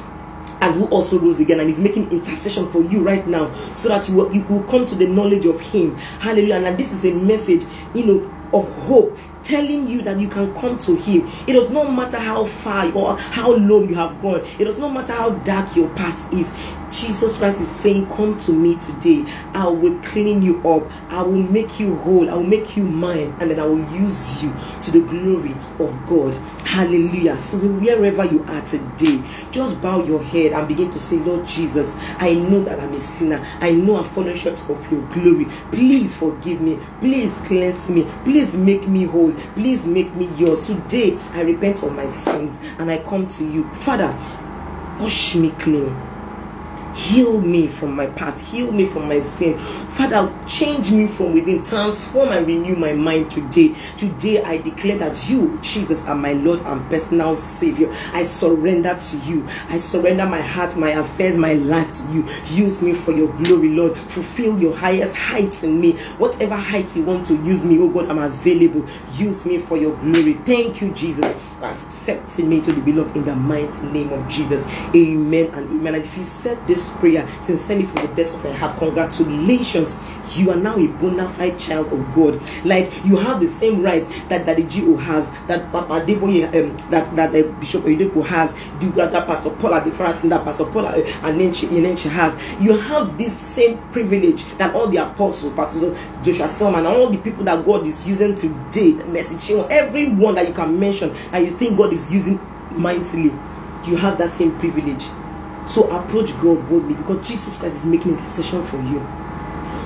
and 0.62 0.76
who 0.76 0.86
also 0.88 1.20
rose 1.20 1.40
again 1.40 1.60
and 1.60 1.70
is 1.70 1.80
making 1.80 2.12
intercession 2.12 2.70
for 2.72 2.82
you 2.82 3.02
right 3.02 3.26
now 3.28 3.52
so 3.76 3.90
that 3.90 4.08
you 4.10 4.16
will, 4.16 4.34
you 4.34 4.44
will 4.44 4.64
come 4.64 4.86
to 4.88 4.96
the 4.96 5.08
knowledge 5.08 5.46
of 5.46 5.60
him. 5.62 5.96
Hallelujah. 6.20 6.56
And 6.56 6.78
this 6.78 6.92
is 6.92 7.06
a 7.06 7.14
message 7.14 7.64
you 7.94 8.06
know 8.06 8.34
of 8.54 8.68
hope 8.84 9.18
telling 9.48 9.88
you 9.88 10.02
that 10.02 10.20
you 10.20 10.28
can 10.28 10.54
come 10.56 10.78
to 10.78 10.94
him. 10.96 11.26
It 11.48 11.54
does 11.54 11.70
not 11.70 11.92
matter 11.94 12.20
how 12.20 12.44
far 12.46 12.92
or 12.92 13.18
how 13.18 13.56
low 13.56 13.82
you 13.84 13.96
have 13.96 14.22
gone. 14.22 14.42
It 14.60 14.66
does 14.66 14.78
not 14.78 14.94
matter 14.94 15.14
how 15.14 15.30
dark 15.30 15.74
your 15.76 15.88
past 15.96 16.32
is. 16.34 16.76
Jesus 16.92 17.38
christ 17.38 17.60
is 17.60 17.70
saying 17.70 18.08
come 18.08 18.38
to 18.40 18.52
me 18.54 18.78
today. 18.78 19.26
I 19.54 19.68
will 19.68 20.00
clean 20.02 20.42
you 20.42 20.58
up. 20.68 20.90
I 21.10 21.22
will 21.22 21.44
make 21.44 21.80
you 21.80 21.96
whole. 21.98 22.30
I 22.30 22.34
will 22.34 22.44
make 22.44 22.76
you 22.78 22.84
mine 22.84 23.36
and 23.40 23.52
then 23.52 23.60
i 23.60 23.66
will 23.66 23.86
use 23.94 24.42
you 24.42 24.54
to 24.82 24.92
the 24.92 25.02
glory 25.02 25.54
of 25.80 26.06
god. 26.06 26.34
Hallelujah. 26.66 27.40
So 27.40 27.58
wherever 27.58 28.26
you 28.26 28.44
are 28.46 28.62
today 28.66 29.22
just 29.52 29.82
bow 29.82 30.04
your 30.04 30.24
head 30.24 30.54
and 30.54 30.68
begin 30.68 30.92
to 30.92 31.00
say 31.00 31.18
lord 31.18 31.46
jesus 31.48 31.94
i 32.20 32.34
know 32.34 32.64
that 32.64 32.80
i'm 32.80 32.94
a 32.94 33.00
sinner. 33.00 33.46
I 33.60 33.72
know 33.72 33.98
i've 33.98 34.10
fallen 34.12 34.36
short 34.36 34.62
of 34.70 34.92
your 34.92 35.06
glory. 35.08 35.46
Please 35.72 36.16
forgive 36.16 36.62
me. 36.62 36.80
Please 37.00 37.38
cleanse 37.40 37.90
me. 37.90 38.06
Please 38.24 38.56
make 38.56 38.88
me 38.88 39.06
whole 39.06 39.37
Please 39.56 39.86
make 39.86 40.14
me 40.16 40.26
yours. 40.36 40.62
Today, 40.62 41.18
I 41.32 41.42
repent 41.42 41.84
of 41.84 41.94
my 41.94 42.08
sins 42.08 42.60
and 42.80 42.90
I 42.90 43.00
come 43.00 43.28
to 43.28 43.46
you. 43.46 43.64
Father, 43.74 44.14
wash 45.00 45.36
me 45.36 45.52
clean 45.52 45.96
Heal 46.98 47.40
me 47.42 47.68
from 47.68 47.96
my 47.96 48.08
past. 48.08 48.52
Heal 48.52 48.72
me 48.72 48.88
from 48.88 49.08
my 49.08 49.20
sin. 49.20 49.56
Father, 49.58 50.34
change 50.48 50.92
me 50.92 51.06
from 51.06 51.32
within. 51.32 51.62
Transform 51.64 52.30
and 52.30 52.48
renew 52.48 52.76
my 52.76 52.94
mind 52.94 53.30
today. 53.30 53.76
Today, 53.98 54.42
I 54.42 54.58
declare 54.58 54.98
that 54.98 55.30
you, 55.30 55.60
Jesus, 55.62 56.06
are 56.08 56.16
my 56.16 56.34
Lord 56.34 56.60
and 56.62 56.82
personal 56.90 57.36
Savior. 57.36 57.90
I 58.14 58.24
surrender 58.24 58.96
to 58.96 59.18
you. 59.20 59.46
I 59.70 59.78
surrender 59.78 60.26
my 60.26 60.42
heart, 60.42 60.76
my 60.76 60.90
affairs, 60.90 61.38
my 61.38 61.54
life 61.54 61.94
to 61.94 62.04
you. 62.12 62.26
Use 62.48 62.82
me 62.82 62.94
for 62.94 63.12
your 63.12 63.32
glory, 63.44 63.70
Lord. 63.70 63.96
Fulfill 63.96 64.60
your 64.60 64.76
highest 64.76 65.16
heights 65.16 65.62
in 65.62 65.80
me. 65.80 65.94
Whatever 66.18 66.56
height 66.56 66.96
you 66.96 67.04
want 67.04 67.28
to 67.28 67.36
use 67.44 67.64
me, 67.64 67.78
oh 67.80 67.90
God, 67.90 68.10
I'm 68.10 68.18
available. 68.18 68.88
Use 69.14 69.46
me 69.46 69.60
for 69.60 69.78
your 69.78 69.96
glory. 69.98 70.34
Thank 70.34 70.82
you, 70.82 70.92
Jesus, 70.94 71.32
for 71.60 71.66
accepting 71.66 72.50
me 72.50 72.60
to 72.62 72.74
the 72.74 72.82
beloved 72.82 73.16
in 73.16 73.24
the 73.24 73.36
mighty 73.36 73.86
name 73.86 74.12
of 74.12 74.28
Jesus. 74.28 74.66
Amen 74.96 75.54
and 75.54 75.70
amen. 75.70 75.96
And 75.96 76.04
if 76.04 76.18
you 76.18 76.24
said 76.24 76.58
this 76.68 76.87
prayer 76.92 77.28
sincerely 77.42 77.86
from 77.86 78.08
the 78.08 78.16
depths 78.16 78.34
of 78.34 78.44
your 78.44 78.54
heart, 78.54 78.78
congratulations. 78.78 79.96
You 80.38 80.52
are 80.52 80.56
now 80.58 80.78
a 80.78 80.88
bona 80.88 81.30
fide 81.30 81.58
child 81.58 81.92
of 81.92 82.14
God. 82.14 82.42
Like 82.66 83.06
you 83.06 83.16
have 83.18 83.40
the 83.40 83.48
same 83.48 83.82
right 83.82 84.04
that 84.30 84.46
that 84.46 84.58
the 84.58 84.64
GO 84.64 84.96
has, 84.98 85.32
that 85.48 85.72
Papa 85.72 86.02
Adeboye, 86.06 86.46
um, 86.48 86.78
that 86.90 87.16
that 87.16 87.32
the 87.32 87.44
Bishop 87.60 87.84
Oyedepo 87.84 88.26
has, 88.26 88.54
that, 88.96 89.12
that 89.12 89.28
Pastor 89.28 89.50
Paula 89.52 89.84
the 89.84 89.92
that 90.30 90.44
Pastor 90.44 90.66
Paula 90.66 90.90
uh, 90.90 91.56
she 91.56 92.10
has. 92.10 92.56
You 92.62 92.78
have 92.78 93.18
this 93.18 93.38
same 93.38 93.78
privilege 93.92 94.44
that 94.58 94.76
all 94.76 94.88
the 94.88 94.98
apostles, 94.98 95.54
Pastor 95.54 95.96
Joshua 96.24 96.48
Selman, 96.48 96.86
all 96.86 97.10
the 97.10 97.18
people 97.18 97.44
that 97.46 97.66
God 97.66 97.86
is 97.88 98.08
using 98.08 98.36
today, 98.36 98.92
the 98.92 99.06
message, 99.06 99.50
everyone 99.70 100.36
that 100.36 100.48
you 100.48 100.54
can 100.54 100.80
mention 100.80 101.14
that 101.32 101.42
you 101.44 101.52
think 101.52 101.78
God 101.78 101.94
is 101.94 102.12
using 102.12 102.40
mightily, 102.72 103.32
you 103.86 103.96
have 103.98 104.18
that 104.18 104.32
same 104.32 104.58
privilege 104.60 105.06
so 105.68 105.90
approach 105.92 106.32
God 106.40 106.68
boldly 106.70 106.96
because 106.96 107.28
Jesus 107.28 107.58
Christ 107.58 107.76
is 107.76 107.86
making 107.86 108.14
intercession 108.14 108.64
for 108.64 108.78
you. 108.78 109.00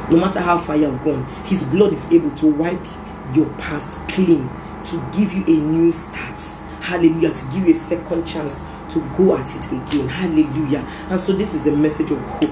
No 0.10 0.18
matter 0.18 0.40
how 0.40 0.58
far 0.58 0.76
you 0.78 0.92
have 0.92 1.04
gone, 1.04 1.26
His 1.46 1.64
blood 1.64 1.94
is 1.94 2.12
able 2.12 2.32
to 2.32 2.48
wipe 2.48 2.84
your 3.34 3.50
past 3.54 3.98
clean, 4.10 4.50
to 4.84 5.12
give 5.16 5.34
you 5.34 5.44
a 5.46 5.60
new 5.60 5.92
start. 5.92 6.40
Hallelujah. 6.82 7.32
To 7.32 7.46
give 7.46 7.68
you 7.68 7.74
a 7.74 7.78
second 7.78 8.26
chance 8.26 8.62
to 8.90 9.00
go 9.16 9.38
at 9.38 9.56
it 9.56 9.66
again. 9.72 10.08
Hallelujah. 10.08 10.80
And 11.10 11.20
so 11.20 11.34
this 11.34 11.54
is 11.54 11.68
a 11.68 11.76
message 11.76 12.12
of 12.12 12.20
hope. 12.20 12.52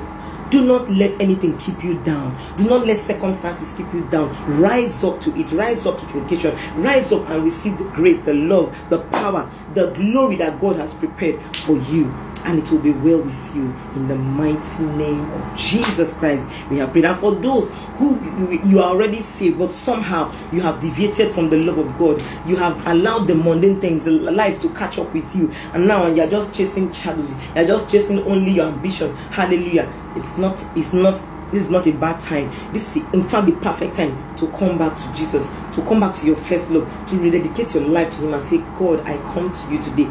Do 0.49 0.65
not 0.65 0.89
let 0.89 1.19
anything 1.21 1.57
keep 1.57 1.83
you 1.83 1.99
down. 2.03 2.35
Do 2.57 2.67
not 2.67 2.85
let 2.87 2.97
circumstances 2.97 3.73
keep 3.73 3.91
you 3.93 4.07
down. 4.09 4.29
Rise 4.59 5.03
up 5.03 5.21
to 5.21 5.35
it. 5.39 5.51
Rise 5.51 5.85
up 5.85 5.99
to 5.99 6.05
the 6.07 6.25
occasion. 6.25 6.55
Rise 6.81 7.11
up 7.11 7.29
and 7.29 7.43
receive 7.43 7.77
the 7.77 7.83
grace, 7.89 8.21
the 8.21 8.33
love, 8.33 8.89
the 8.89 8.99
power, 8.99 9.49
the 9.75 9.91
glory 9.91 10.37
that 10.37 10.59
God 10.59 10.77
has 10.77 10.93
prepared 10.93 11.39
for 11.57 11.77
you 11.77 12.11
and 12.45 12.59
it 12.59 12.71
will 12.71 12.79
be 12.79 12.91
well 12.91 13.21
with 13.21 13.55
you 13.55 13.73
in 13.95 14.07
the 14.07 14.15
mighty 14.15 14.83
name 14.83 15.29
of 15.31 15.57
Jesus 15.57 16.13
Christ. 16.13 16.47
We 16.69 16.77
have 16.77 16.91
prayed. 16.91 17.05
And 17.05 17.17
for 17.19 17.33
those 17.33 17.69
who 17.97 18.19
you 18.65 18.79
are 18.79 18.91
already 18.91 19.21
saved, 19.21 19.59
but 19.59 19.71
somehow 19.71 20.31
you 20.51 20.61
have 20.61 20.81
deviated 20.81 21.31
from 21.31 21.49
the 21.49 21.57
love 21.57 21.77
of 21.77 21.97
God, 21.97 22.21
you 22.45 22.55
have 22.55 22.85
allowed 22.87 23.27
the 23.27 23.35
mundane 23.35 23.79
things, 23.79 24.03
the 24.03 24.11
life 24.11 24.59
to 24.61 24.69
catch 24.69 24.97
up 24.97 25.13
with 25.13 25.35
you, 25.35 25.51
and 25.73 25.87
now 25.87 26.07
you're 26.07 26.29
just 26.29 26.53
chasing 26.53 26.91
shadows, 26.93 27.33
you're 27.55 27.65
just 27.67 27.89
chasing 27.89 28.19
only 28.23 28.51
your 28.51 28.67
ambition. 28.67 29.15
Hallelujah. 29.15 29.91
It's 30.15 30.37
not, 30.37 30.63
it's 30.75 30.93
not 30.93 31.23
this 31.51 31.63
is 31.63 31.69
not 31.69 31.87
a 31.87 31.91
bad 31.91 32.21
time. 32.21 32.51
This 32.73 32.95
is, 32.95 33.03
in 33.11 33.27
fact, 33.27 33.47
the 33.47 33.53
perfect 33.53 33.95
time 33.95 34.35
to 34.37 34.47
come 34.49 34.77
back 34.77 34.95
to 34.95 35.13
Jesus, 35.13 35.49
to 35.79 35.87
come 35.87 35.99
back 36.01 36.13
to 36.15 36.25
your 36.25 36.35
first 36.35 36.69
love, 36.69 36.87
to 37.07 37.17
rededicate 37.17 37.73
your 37.73 37.83
life 37.83 38.09
to 38.15 38.21
Him 38.27 38.33
and 38.33 38.41
say, 38.41 38.57
God, 38.77 39.01
I 39.07 39.17
come 39.33 39.51
to 39.51 39.71
you 39.71 39.81
today. 39.81 40.07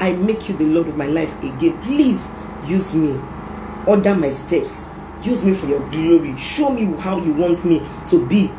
I 0.00 0.12
make 0.12 0.48
you 0.48 0.56
the 0.56 0.66
Lord 0.66 0.88
of 0.88 0.96
my 0.96 1.06
life 1.06 1.32
again. 1.42 1.80
Please 1.82 2.28
use 2.66 2.94
me. 2.94 3.20
Order 3.86 4.14
my 4.14 4.30
steps. 4.30 4.90
Use 5.22 5.44
me 5.44 5.54
for 5.54 5.66
your 5.66 5.80
glory. 5.90 6.36
Show 6.36 6.70
me 6.70 6.84
how 7.00 7.18
you 7.18 7.32
want 7.32 7.64
me 7.64 7.82
to 8.08 8.26
be 8.26 8.50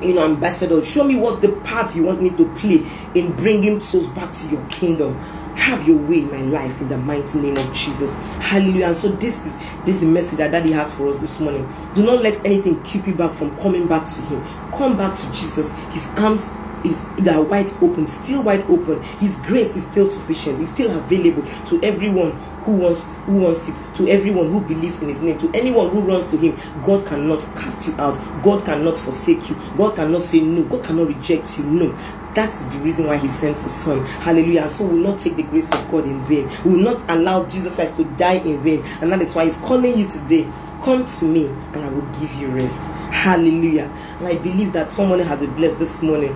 you 0.00 0.14
know, 0.14 0.24
ambassador. 0.24 0.82
Show 0.84 1.04
me 1.04 1.16
what 1.16 1.42
the 1.42 1.52
part 1.64 1.96
you 1.96 2.04
want 2.04 2.22
me 2.22 2.30
to 2.30 2.44
play 2.54 2.84
in 3.14 3.32
bringing 3.32 3.80
souls 3.80 4.06
back 4.08 4.32
to 4.32 4.48
your 4.48 4.64
kingdom. 4.66 5.18
Have 5.58 5.86
your 5.86 5.98
way 5.98 6.20
in 6.20 6.30
my 6.30 6.40
life 6.42 6.80
in 6.80 6.88
the 6.88 6.96
mighty 6.96 7.38
name 7.40 7.56
of 7.56 7.74
Jesus. 7.74 8.14
Hallelujah. 8.40 8.86
And 8.86 8.96
so 8.96 9.08
this 9.08 9.46
is 9.46 9.56
this 9.84 9.96
is 9.96 10.00
the 10.00 10.06
message 10.06 10.38
that 10.38 10.52
Daddy 10.52 10.72
has 10.72 10.92
for 10.94 11.08
us 11.08 11.18
this 11.20 11.40
morning. 11.40 11.68
Do 11.94 12.04
not 12.06 12.22
let 12.22 12.42
anything 12.46 12.82
keep 12.82 13.06
you 13.06 13.14
back 13.14 13.34
from 13.34 13.54
coming 13.58 13.86
back 13.86 14.06
to 14.06 14.20
Him. 14.22 14.42
Come 14.72 14.96
back 14.96 15.14
to 15.16 15.26
Jesus. 15.32 15.72
His 15.92 16.10
arms 16.16 16.50
is 16.84 17.04
are 17.28 17.42
wide 17.42 17.70
open, 17.82 18.06
still 18.06 18.42
wide 18.42 18.62
open. 18.62 19.02
His 19.18 19.36
grace 19.36 19.76
is 19.76 19.86
still 19.86 20.08
sufficient. 20.08 20.60
It's 20.60 20.70
still 20.70 20.96
available 20.96 21.42
to 21.66 21.82
everyone 21.82 22.32
who 22.62 22.76
wants 22.76 23.16
who 23.26 23.38
wants 23.38 23.68
it, 23.68 23.94
to 23.94 24.08
everyone 24.08 24.50
who 24.50 24.60
believes 24.60 25.00
in 25.02 25.08
his 25.08 25.20
name, 25.20 25.38
to 25.38 25.50
anyone 25.54 25.88
who 25.90 26.00
runs 26.00 26.26
to 26.28 26.36
him. 26.36 26.56
God 26.82 27.06
cannot 27.06 27.40
cast 27.56 27.88
you 27.88 27.94
out. 27.96 28.14
God 28.42 28.64
cannot 28.64 28.98
forsake 28.98 29.48
you. 29.48 29.56
God 29.76 29.96
cannot 29.96 30.22
say 30.22 30.40
no. 30.40 30.64
God 30.64 30.84
cannot 30.84 31.08
reject 31.08 31.58
you. 31.58 31.64
No. 31.64 31.94
That 32.38 32.50
is 32.50 32.68
the 32.68 32.78
reason 32.78 33.06
why 33.06 33.16
he 33.16 33.26
sent 33.26 33.60
his 33.60 33.74
son. 33.74 34.04
Hallelujah. 34.06 34.62
And 34.62 34.70
so 34.70 34.86
we 34.86 34.94
will 34.94 35.10
not 35.10 35.18
take 35.18 35.34
the 35.34 35.42
grace 35.42 35.72
of 35.72 35.90
God 35.90 36.04
in 36.04 36.20
vain. 36.26 36.48
We 36.64 36.74
will 36.74 36.94
not 36.94 37.04
allow 37.10 37.44
Jesus 37.48 37.74
Christ 37.74 37.96
to 37.96 38.04
die 38.04 38.38
in 38.38 38.62
vain. 38.62 38.82
And 39.00 39.10
that 39.10 39.20
is 39.22 39.34
why 39.34 39.46
he's 39.46 39.56
calling 39.56 39.98
you 39.98 40.08
today. 40.08 40.48
Come 40.84 41.04
to 41.04 41.24
me 41.24 41.48
and 41.48 41.76
I 41.76 41.88
will 41.88 42.06
give 42.20 42.32
you 42.34 42.46
rest. 42.48 42.92
Hallelujah. 43.10 43.92
And 44.18 44.28
I 44.28 44.38
believe 44.38 44.72
that 44.72 44.92
someone 44.92 45.18
has 45.18 45.42
a 45.42 45.48
blessed 45.48 45.78
this 45.80 46.02
morning 46.02 46.34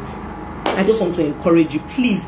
I 0.77 0.85
just 0.85 1.01
want 1.01 1.15
to 1.17 1.25
encourage 1.25 1.75
you, 1.75 1.81
please 1.81 2.27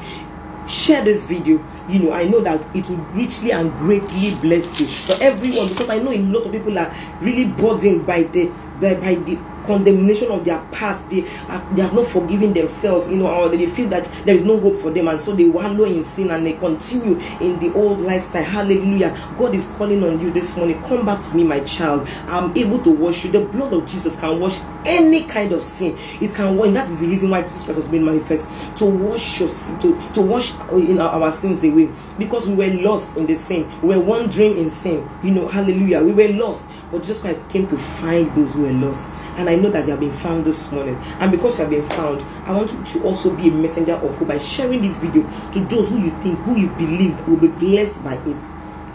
share 0.69 1.03
this 1.03 1.25
video. 1.25 1.65
You 1.89 2.01
know, 2.01 2.13
I 2.13 2.25
know 2.25 2.41
that 2.43 2.65
it 2.77 2.89
will 2.89 2.99
richly 3.13 3.53
and 3.53 3.73
greatly 3.79 4.33
bless 4.41 4.81
you 4.81 4.87
for 4.87 5.23
everyone 5.23 5.69
because 5.69 5.89
I 5.89 5.99
know 5.99 6.11
a 6.13 6.19
lot 6.19 6.47
of 6.47 6.53
people 6.53 6.79
are 6.79 6.95
really 7.21 7.47
burdened 7.47 8.07
by 8.07 8.25
the, 8.25 8.47
the 8.81 8.97
by 8.97 9.15
the 9.15 9.39
condemnation 9.65 10.31
of 10.31 10.45
their 10.45 10.61
past. 10.73 11.09
They 11.11 11.23
are, 11.49 11.75
they 11.75 11.83
have 11.83 11.95
not 11.95 12.07
forgiven 12.07 12.53
themselves, 12.53 13.09
you 13.09 13.17
know, 13.17 13.27
or 13.27 13.49
they 13.49 13.67
feel 13.67 13.89
that 13.89 14.05
there 14.25 14.35
is 14.35 14.43
no 14.43 14.59
hope 14.59 14.77
for 14.77 14.91
them, 14.91 15.09
and 15.09 15.21
so 15.21 15.35
they 15.35 15.49
wallow 15.49 15.85
in 15.85 16.05
sin 16.05 16.31
and 16.31 16.47
they 16.47 16.55
continue 16.55 17.19
in 17.41 17.59
the 17.59 17.73
old 17.75 18.01
lifestyle. 18.01 18.45
Hallelujah. 18.45 19.11
God 19.39 19.55
is 19.55 19.67
calling 19.77 20.03
on 20.05 20.21
you 20.21 20.31
this 20.31 20.57
morning. 20.57 20.81
Come 20.83 21.07
back 21.07 21.23
to 21.25 21.37
me, 21.37 21.45
my 21.45 21.61
child. 21.61 22.09
I'm 22.27 22.57
able 22.57 22.83
to 22.83 22.91
wash 22.91 23.25
you. 23.25 23.31
The 23.31 23.45
blood 23.45 23.73
of 23.73 23.87
Jesus 23.87 24.19
can 24.19 24.39
wash 24.41 24.59
any 24.85 25.25
kind 25.25 25.53
of 25.53 25.63
sin. 25.63 25.97
It 26.21 26.35
can 26.35 26.57
wash. 26.57 26.73
That 26.73 26.89
is 26.89 27.01
the 27.01 27.09
reason 27.09 27.31
why 27.31 27.43
Jesus 27.43 27.63
Christ 27.63 27.79
was 27.79 27.89
made 27.89 28.03
manifest 28.03 28.47
to 28.79 28.85
wash 28.85 29.41
your 29.41 29.49
sin, 29.49 29.79
to, 29.81 29.99
to 30.13 30.23
wash 30.23 30.53
uh, 30.55 30.77
in 30.77 31.01
our, 31.01 31.23
our 31.23 31.33
sins 31.33 31.65
away. 31.65 31.91
Because 32.19 32.49
we 32.49 32.55
were 32.55 32.75
lost 32.83 33.17
in 33.17 33.27
the 33.27 33.35
sin. 33.35 33.69
We 33.83 33.97
were 33.97 34.05
wandering 34.05 34.57
in 34.59 34.71
sin. 34.71 35.09
You 35.23 35.31
know, 35.33 35.49
hallelujah. 35.49 36.03
We 36.03 36.13
were 36.13 36.33
lost. 36.35 36.63
But 36.91 36.99
Jesus 36.99 37.21
Christ 37.21 37.49
came 37.51 37.67
to 37.69 37.77
find 37.77 38.29
those 38.37 38.53
who 38.55 38.63
were 38.63 38.73
lost. 38.73 39.09
And 39.37 39.49
I 39.49 39.54
know 39.57 39.71
that 39.71 39.85
you 39.85 39.91
have 39.91 40.01
been 40.01 40.13
found 40.13 40.45
this 40.45 40.71
morning. 40.71 40.97
And 41.19 41.31
because 41.31 41.59
you 41.59 41.65
have 41.65 41.71
been 41.71 41.89
found, 41.91 42.23
I 42.47 42.53
want 42.53 42.73
you 42.73 42.83
to 42.85 43.05
also 43.05 43.35
be 43.35 43.49
a 43.49 43.53
messenger 43.53 43.95
of 43.95 44.17
hope 44.17 44.29
by 44.29 44.39
sharing 44.39 44.83
this 44.83 44.97
video 44.97 45.23
to 45.53 45.61
those 45.67 45.89
who 45.89 45.99
you 45.99 46.11
think, 46.21 46.39
who 46.41 46.57
you 46.59 46.69
believe 46.71 47.27
will 47.27 47.37
be 47.37 47.49
blessed 47.49 48.03
by 48.05 48.15
it. 48.15 48.37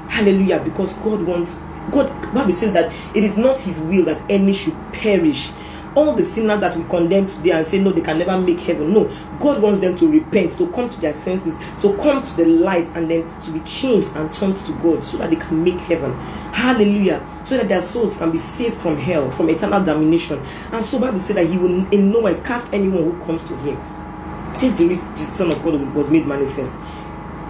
Hallelujah. 0.09 0.59
Because 0.63 0.93
God 0.93 1.21
wants, 1.21 1.59
God, 1.91 2.09
Bible 2.33 2.51
says 2.51 2.73
that 2.73 2.91
it 3.15 3.23
is 3.23 3.37
not 3.37 3.59
His 3.59 3.79
will 3.79 4.05
that 4.05 4.21
any 4.29 4.53
should 4.53 4.75
perish 4.91 5.51
all 5.99 6.13
the 6.13 6.23
sinners 6.23 6.59
that 6.59 6.75
we 6.75 6.83
condemn 6.85 7.25
today 7.25 7.51
and 7.51 7.65
say 7.65 7.79
no 7.79 7.91
they 7.91 8.01
can 8.01 8.17
never 8.17 8.39
make 8.39 8.59
heaven. 8.59 8.93
No 8.93 9.11
god 9.39 9.61
wants 9.61 9.79
them 9.79 9.95
to 9.97 10.11
repent 10.11 10.51
to 10.51 10.71
come 10.71 10.89
to 10.89 10.99
their 11.01 11.13
senses 11.13 11.57
to 11.81 11.95
come 11.97 12.23
to 12.23 12.35
the 12.37 12.45
light 12.45 12.87
and 12.95 13.09
then 13.09 13.41
to 13.41 13.51
be 13.51 13.59
changed 13.61 14.09
and 14.15 14.31
turned 14.31 14.57
to 14.57 14.71
god 14.81 15.03
so 15.03 15.17
that 15.17 15.29
they 15.29 15.35
can 15.35 15.63
make 15.63 15.79
heaven. 15.79 16.13
Hallelujah. 16.51 17.25
So 17.43 17.57
that 17.57 17.69
their 17.69 17.81
souls 17.81 18.17
can 18.17 18.31
be 18.31 18.37
saved 18.37 18.77
from 18.77 18.97
hell 18.97 19.31
from 19.31 19.49
eternal 19.49 19.83
damnation. 19.83 20.39
And 20.71 20.83
so 20.83 20.99
bible 20.99 21.19
said 21.19 21.37
that 21.37 21.47
he 21.47 21.57
will 21.57 21.87
in 21.93 22.11
no 22.11 22.19
wise 22.21 22.39
cast 22.39 22.73
anyone 22.73 23.03
who 23.03 23.25
comes 23.25 23.43
to 23.45 23.55
him. 23.57 23.79
This 24.53 24.73
is 24.73 24.79
the 24.79 24.87
reason 24.87 25.11
the 25.13 25.19
son 25.19 25.51
of 25.51 25.63
god 25.63 25.79
was 25.93 26.09
made 26.09 26.25
manifest. 26.25 26.73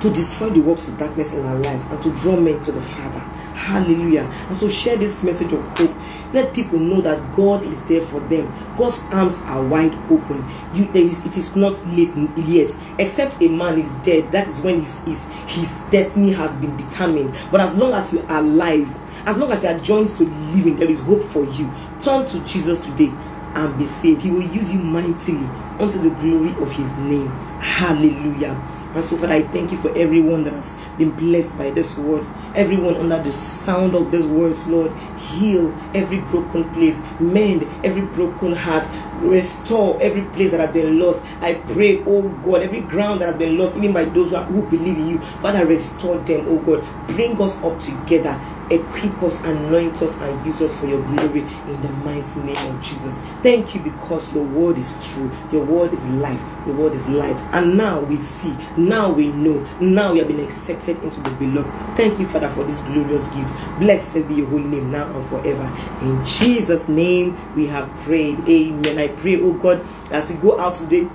To 0.01 0.09
destroy 0.09 0.49
the 0.49 0.61
works 0.61 0.87
of 0.87 0.97
darkness 0.97 1.33
in 1.33 1.45
our 1.45 1.57
lives 1.57 1.85
and 1.87 2.01
to 2.01 2.11
draw 2.15 2.39
men 2.39 2.59
to 2.61 2.71
the 2.71 2.81
father. 2.81 3.19
Hallelujah. 3.59 4.23
And 4.47 4.55
so 4.55 4.69
share 4.69 4.95
this 4.95 5.23
message 5.23 5.51
of 5.51 5.61
hope 5.77 5.91
let 6.33 6.53
people 6.53 6.79
know 6.79 7.01
that 7.01 7.35
God 7.35 7.63
is 7.63 7.81
there 7.85 8.01
for 8.05 8.19
them. 8.21 8.51
God's 8.77 8.99
arms 9.11 9.41
are 9.43 9.63
wide 9.63 9.93
open. 10.11 10.45
You, 10.73 10.85
there 10.91 11.03
is, 11.03 11.25
it 11.25 11.37
is 11.37 11.55
not 11.55 11.83
late 11.87 12.11
yet. 12.37 12.75
Except 12.97 13.41
a 13.41 13.47
man 13.47 13.79
is 13.79 13.91
dead, 14.03 14.31
that 14.31 14.47
is 14.47 14.61
when 14.61 14.79
his, 14.79 15.03
his, 15.05 15.27
his 15.47 15.81
destiny 15.89 16.31
has 16.33 16.55
been 16.57 16.75
determined. 16.77 17.35
But 17.51 17.61
as 17.61 17.73
long 17.75 17.93
as 17.93 18.13
you 18.13 18.21
are 18.21 18.39
alive, 18.39 18.87
as 19.27 19.37
long 19.37 19.51
as 19.51 19.63
you 19.63 19.69
are 19.69 19.79
joined 19.79 20.09
to 20.17 20.23
living, 20.23 20.75
there 20.75 20.89
is 20.89 20.99
hope 20.99 21.23
for 21.23 21.43
you. 21.45 21.71
Turn 21.99 22.25
to 22.27 22.39
Jesus 22.45 22.79
today 22.79 23.11
and 23.55 23.77
be 23.77 23.85
saved. 23.85 24.21
He 24.21 24.31
will 24.31 24.41
use 24.41 24.71
you 24.71 24.79
mightily 24.79 25.45
unto 25.79 25.99
the 25.99 26.11
glory 26.21 26.51
of 26.61 26.71
his 26.71 26.91
name. 26.97 27.27
Hallelujah. 27.59 28.61
And 28.95 29.03
so, 29.03 29.17
Father, 29.17 29.33
I 29.33 29.43
thank 29.43 29.71
you 29.71 29.77
for 29.77 29.95
everyone 29.95 30.43
that 30.45 30.53
has 30.53 30.75
been 30.97 31.11
blessed 31.11 31.55
by 31.57 31.69
this 31.69 31.97
word. 31.97 32.25
Everyone 32.55 32.95
under 32.95 33.21
the 33.21 33.31
sound 33.31 33.93
of 33.93 34.11
these 34.11 34.25
words, 34.25 34.67
Lord, 34.67 34.91
heal 35.17 35.75
every 35.93 36.19
broken 36.19 36.67
place, 36.73 37.03
mend 37.19 37.67
every 37.83 38.01
broken 38.01 38.53
heart, 38.53 38.87
restore 39.21 40.01
every 40.01 40.23
place 40.33 40.51
that 40.51 40.59
has 40.59 40.71
been 40.71 40.99
lost. 40.99 41.23
I 41.41 41.53
pray, 41.53 42.03
oh 42.05 42.29
God, 42.43 42.63
every 42.63 42.81
ground 42.81 43.21
that 43.21 43.27
has 43.27 43.35
been 43.37 43.57
lost, 43.59 43.77
even 43.77 43.93
by 43.93 44.05
those 44.05 44.31
who, 44.31 44.63
believe 44.63 44.97
in 44.97 45.07
you, 45.07 45.19
Father, 45.19 45.65
restore 45.65 46.17
them, 46.19 46.45
oh 46.47 46.57
God. 46.59 47.07
Bring 47.09 47.39
us 47.39 47.61
up 47.63 47.79
together 47.79 48.39
equip 48.71 49.21
us, 49.23 49.43
anoint 49.43 50.01
us, 50.01 50.17
and 50.17 50.45
use 50.45 50.61
us 50.61 50.77
for 50.77 50.87
your 50.87 51.01
glory 51.01 51.41
in 51.41 51.81
the 51.81 51.91
mighty 52.03 52.39
name 52.41 52.75
of 52.75 52.81
Jesus. 52.81 53.17
Thank 53.41 53.75
you 53.75 53.81
because 53.81 54.33
your 54.33 54.45
word 54.45 54.77
is 54.77 55.13
true, 55.13 55.31
your 55.51 55.65
word 55.65 55.93
is 55.93 56.05
life, 56.07 56.41
your 56.65 56.75
word 56.75 56.93
is 56.93 57.07
light. 57.09 57.39
And 57.53 57.77
now 57.77 58.01
we 58.01 58.15
see, 58.15 58.55
now 58.77 59.11
we 59.11 59.27
know, 59.29 59.65
now 59.79 60.13
we 60.13 60.19
have 60.19 60.27
been 60.27 60.39
accepted 60.39 61.03
into 61.03 61.19
the 61.21 61.31
beloved. 61.31 61.71
Thank 61.95 62.19
you, 62.19 62.27
Father, 62.27 62.49
for 62.49 62.63
this 62.63 62.81
glorious 62.81 63.27
gift. 63.29 63.55
Blessed 63.79 64.27
be 64.27 64.35
your 64.35 64.47
holy 64.47 64.63
name 64.63 64.91
now 64.91 65.05
and 65.15 65.27
forever. 65.29 65.71
In 66.01 66.23
Jesus' 66.25 66.87
name 66.87 67.37
we 67.55 67.67
have 67.67 67.89
prayed. 68.01 68.47
Amen. 68.47 68.97
I 68.97 69.07
pray, 69.07 69.39
oh 69.41 69.53
God, 69.53 69.85
as 70.11 70.29
we 70.29 70.35
go 70.37 70.59
out 70.59 70.75
today 70.75 71.09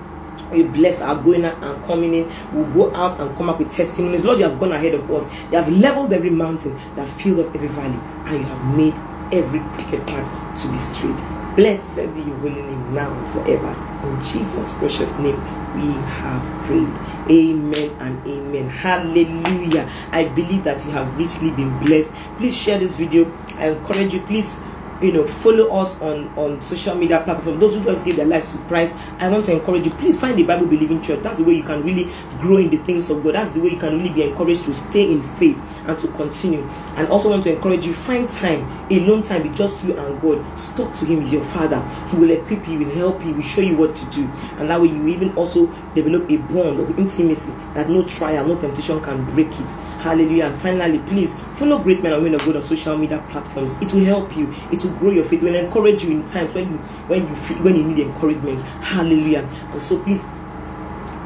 we 0.51 0.63
bless 0.63 1.01
our 1.01 1.21
going 1.21 1.45
out 1.45 1.61
and 1.63 1.83
coming 1.85 2.13
in. 2.13 2.31
We'll 2.53 2.71
go 2.73 2.95
out 2.95 3.19
and 3.19 3.35
come 3.37 3.49
up 3.49 3.59
with 3.59 3.71
testimonies. 3.71 4.23
Lord, 4.23 4.39
you 4.39 4.45
have 4.45 4.59
gone 4.59 4.71
ahead 4.71 4.93
of 4.93 5.09
us. 5.11 5.27
You 5.51 5.57
have 5.57 5.69
leveled 5.69 6.13
every 6.13 6.29
mountain, 6.29 6.77
have 6.95 7.09
filled 7.09 7.47
up 7.47 7.55
every 7.55 7.67
valley, 7.69 7.99
and 8.25 8.39
you 8.39 8.43
have 8.45 8.77
made 8.77 8.93
every 9.33 9.59
crooked 9.59 10.07
path 10.07 10.61
to 10.61 10.71
be 10.71 10.77
straight. 10.77 11.21
Blessed 11.55 12.13
be 12.13 12.21
your 12.21 12.37
holy 12.37 12.61
name 12.61 12.93
now 12.93 13.11
and 13.11 13.27
forever. 13.29 13.71
In 14.03 14.21
Jesus' 14.21 14.73
precious 14.73 15.17
name, 15.19 15.37
we 15.75 15.93
have 15.93 16.65
prayed. 16.65 16.91
Amen 17.31 17.95
and 18.01 18.27
amen. 18.27 18.69
Hallelujah. 18.69 19.89
I 20.11 20.25
believe 20.25 20.63
that 20.65 20.85
you 20.85 20.91
have 20.91 21.17
richly 21.17 21.51
been 21.51 21.77
blessed. 21.79 22.11
Please 22.37 22.55
share 22.55 22.77
this 22.77 22.95
video. 22.95 23.31
I 23.55 23.69
encourage 23.69 24.13
you, 24.13 24.21
please 24.21 24.59
you 25.01 25.11
know 25.11 25.25
follow 25.25 25.67
us 25.79 25.99
on 26.01 26.27
on 26.37 26.61
social 26.61 26.95
media 26.95 27.19
platforms 27.21 27.59
those 27.59 27.75
who 27.75 27.83
just 27.83 28.05
give 28.05 28.15
their 28.15 28.25
lives 28.25 28.51
to 28.51 28.57
christ 28.63 28.95
i 29.19 29.27
want 29.29 29.43
to 29.43 29.51
encourage 29.51 29.85
you 29.85 29.91
please 29.91 30.19
find 30.19 30.37
the 30.37 30.43
bible 30.43 30.65
believing 30.65 31.01
church. 31.01 31.21
That's 31.21 31.37
the 31.39 31.43
way 31.43 31.53
you 31.53 31.63
can 31.63 31.83
really 31.83 32.11
grow 32.39 32.57
in 32.57 32.69
the 32.69 32.77
things 32.77 33.09
of 33.09 33.23
god. 33.23 33.35
That's 33.35 33.51
the 33.51 33.61
way 33.61 33.69
you 33.69 33.77
can 33.77 33.97
really 33.97 34.13
be 34.13 34.23
encouraged 34.23 34.63
to 34.65 34.73
stay 34.73 35.11
in 35.11 35.21
faith 35.21 35.57
and 35.87 35.97
to 35.99 36.07
continue. 36.09 36.63
And 36.95 37.07
also 37.09 37.29
want 37.29 37.43
to 37.43 37.53
encourage 37.55 37.85
you 37.85 37.93
find 37.93 38.29
time 38.29 38.65
alone 38.91 39.21
time 39.21 39.43
with 39.43 39.55
just 39.55 39.83
you 39.85 39.97
and 39.97 40.21
god. 40.21 40.43
Talk 40.75 40.93
to 40.95 41.05
him 41.05 41.21
as 41.23 41.31
your 41.31 41.43
father. 41.45 41.81
He 42.09 42.17
will 42.17 42.31
equip 42.31 42.67
you 42.67 42.77
he 42.79 42.85
will 42.85 42.95
help 42.95 43.21
you 43.21 43.27
he 43.27 43.33
will 43.33 43.41
show 43.41 43.61
you 43.61 43.77
what 43.77 43.95
to 43.95 44.05
do. 44.05 44.23
And 44.57 44.69
that 44.69 44.81
way 44.81 44.87
you 44.87 45.07
even 45.07 45.35
also 45.35 45.67
develop 45.93 46.29
a 46.29 46.37
bond 46.37 46.79
of 46.79 46.97
intimacy 46.99 47.51
that 47.73 47.89
no 47.89 48.03
trial 48.03 48.47
no 48.47 48.57
temptation 48.59 49.01
can 49.01 49.23
break 49.33 49.47
it. 49.47 49.69
Hallelujah. 50.01 50.45
And 50.45 50.55
finally 50.61 50.99
please 50.99 51.33
follow 51.55 51.79
great 51.79 52.03
men 52.03 52.13
and 52.13 52.23
women 52.23 52.39
of 52.39 52.45
god 52.45 52.57
on 52.57 52.63
social 52.63 52.97
media 52.97 53.23
platforms. 53.29 53.73
It 53.81 53.93
will 53.93 54.05
help 54.05 54.35
you. 54.35 54.53
It 54.71 54.83
to 54.85 54.99
grow 54.99 55.11
your 55.11 55.25
faith, 55.25 55.41
will 55.41 55.55
encourage 55.55 56.03
you 56.03 56.11
in 56.11 56.25
times 56.25 56.53
when 56.53 56.71
you 56.71 56.77
when 57.07 57.27
you 57.27 57.35
feel 57.35 57.57
when 57.57 57.75
you 57.75 57.83
need 57.83 57.99
encouragement. 57.99 58.59
Hallelujah. 58.81 59.47
And 59.71 59.81
so 59.81 59.99
please, 60.01 60.23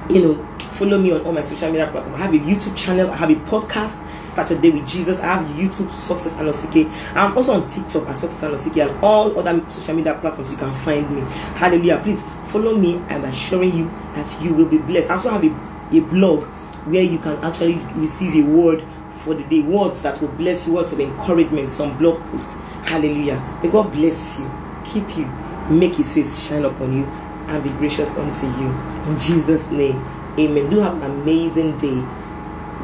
you 0.09 0.21
know, 0.21 0.45
follow 0.59 0.97
me 0.97 1.11
on 1.11 1.21
all 1.25 1.33
my 1.33 1.41
social 1.41 1.69
media 1.69 1.87
platforms. 1.87 2.19
I 2.19 2.23
have 2.23 2.33
a 2.33 2.37
YouTube 2.37 2.75
channel, 2.77 3.09
I 3.11 3.15
have 3.15 3.29
a 3.29 3.35
podcast, 3.35 3.99
Start 4.27 4.49
Your 4.51 4.61
Day 4.61 4.69
with 4.69 4.87
Jesus. 4.87 5.19
I 5.19 5.25
have 5.25 5.45
YouTube 5.57 5.91
Success 5.91 6.35
Anosike. 6.35 6.89
I'm 7.15 7.35
also 7.35 7.53
on 7.53 7.67
TikTok 7.67 8.07
at 8.07 8.15
Success 8.15 8.43
Anosike 8.49 8.87
and 8.87 9.03
all 9.03 9.37
other 9.37 9.69
social 9.69 9.95
media 9.95 10.15
platforms 10.15 10.51
you 10.51 10.57
can 10.57 10.73
find 10.73 11.09
me. 11.11 11.21
Hallelujah. 11.55 11.99
Please 12.01 12.23
follow 12.47 12.77
me. 12.77 12.97
I'm 13.09 13.25
assuring 13.25 13.75
you 13.75 13.89
that 14.15 14.37
you 14.41 14.53
will 14.53 14.67
be 14.67 14.77
blessed. 14.77 15.09
I 15.09 15.15
also 15.15 15.29
have 15.31 15.43
a, 15.43 15.97
a 15.97 15.99
blog 15.99 16.45
where 16.85 17.03
you 17.03 17.19
can 17.19 17.37
actually 17.43 17.75
receive 17.95 18.35
a 18.35 18.47
word 18.47 18.83
for 19.19 19.33
the 19.33 19.43
day, 19.45 19.61
words 19.61 20.01
that 20.01 20.21
will 20.21 20.29
bless 20.29 20.67
you, 20.67 20.73
words 20.73 20.91
of 20.91 20.99
encouragement, 20.99 21.69
some 21.69 21.97
blog 21.97 22.19
posts. 22.27 22.53
Hallelujah. 22.89 23.39
May 23.63 23.69
God 23.69 23.91
bless 23.91 24.39
you, 24.39 24.49
keep 24.85 25.17
you, 25.17 25.25
make 25.69 25.93
his 25.93 26.13
face 26.13 26.47
shine 26.47 26.65
upon 26.65 26.95
you, 26.95 27.03
and 27.03 27.63
be 27.63 27.69
gracious 27.71 28.15
unto 28.15 28.45
you. 28.45 28.69
In 29.11 29.19
Jesus' 29.19 29.69
name. 29.71 30.03
Amen. 30.37 30.69
Do 30.69 30.79
have 30.79 31.01
an 31.01 31.11
amazing 31.21 31.77
day. 31.79 32.01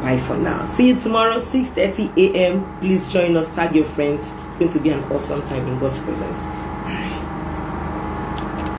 Bye 0.02 0.19
for 0.19 0.36
now. 0.36 0.65
See 0.65 0.89
you 0.89 1.00
tomorrow, 1.00 1.38
6:30 1.38 2.17
a.m. 2.17 2.80
Please 2.82 3.12
join 3.12 3.38
us, 3.38 3.54
tag 3.54 3.76
your 3.76 3.86
friends. 3.86 4.34
It's 4.48 4.58
going 4.58 4.71
to 4.71 4.80
be 4.80 4.89
an 4.89 5.04
awesome 5.12 5.41
time 5.43 5.65
in 5.67 5.80
God's 5.80 6.00
presence. 6.00 6.45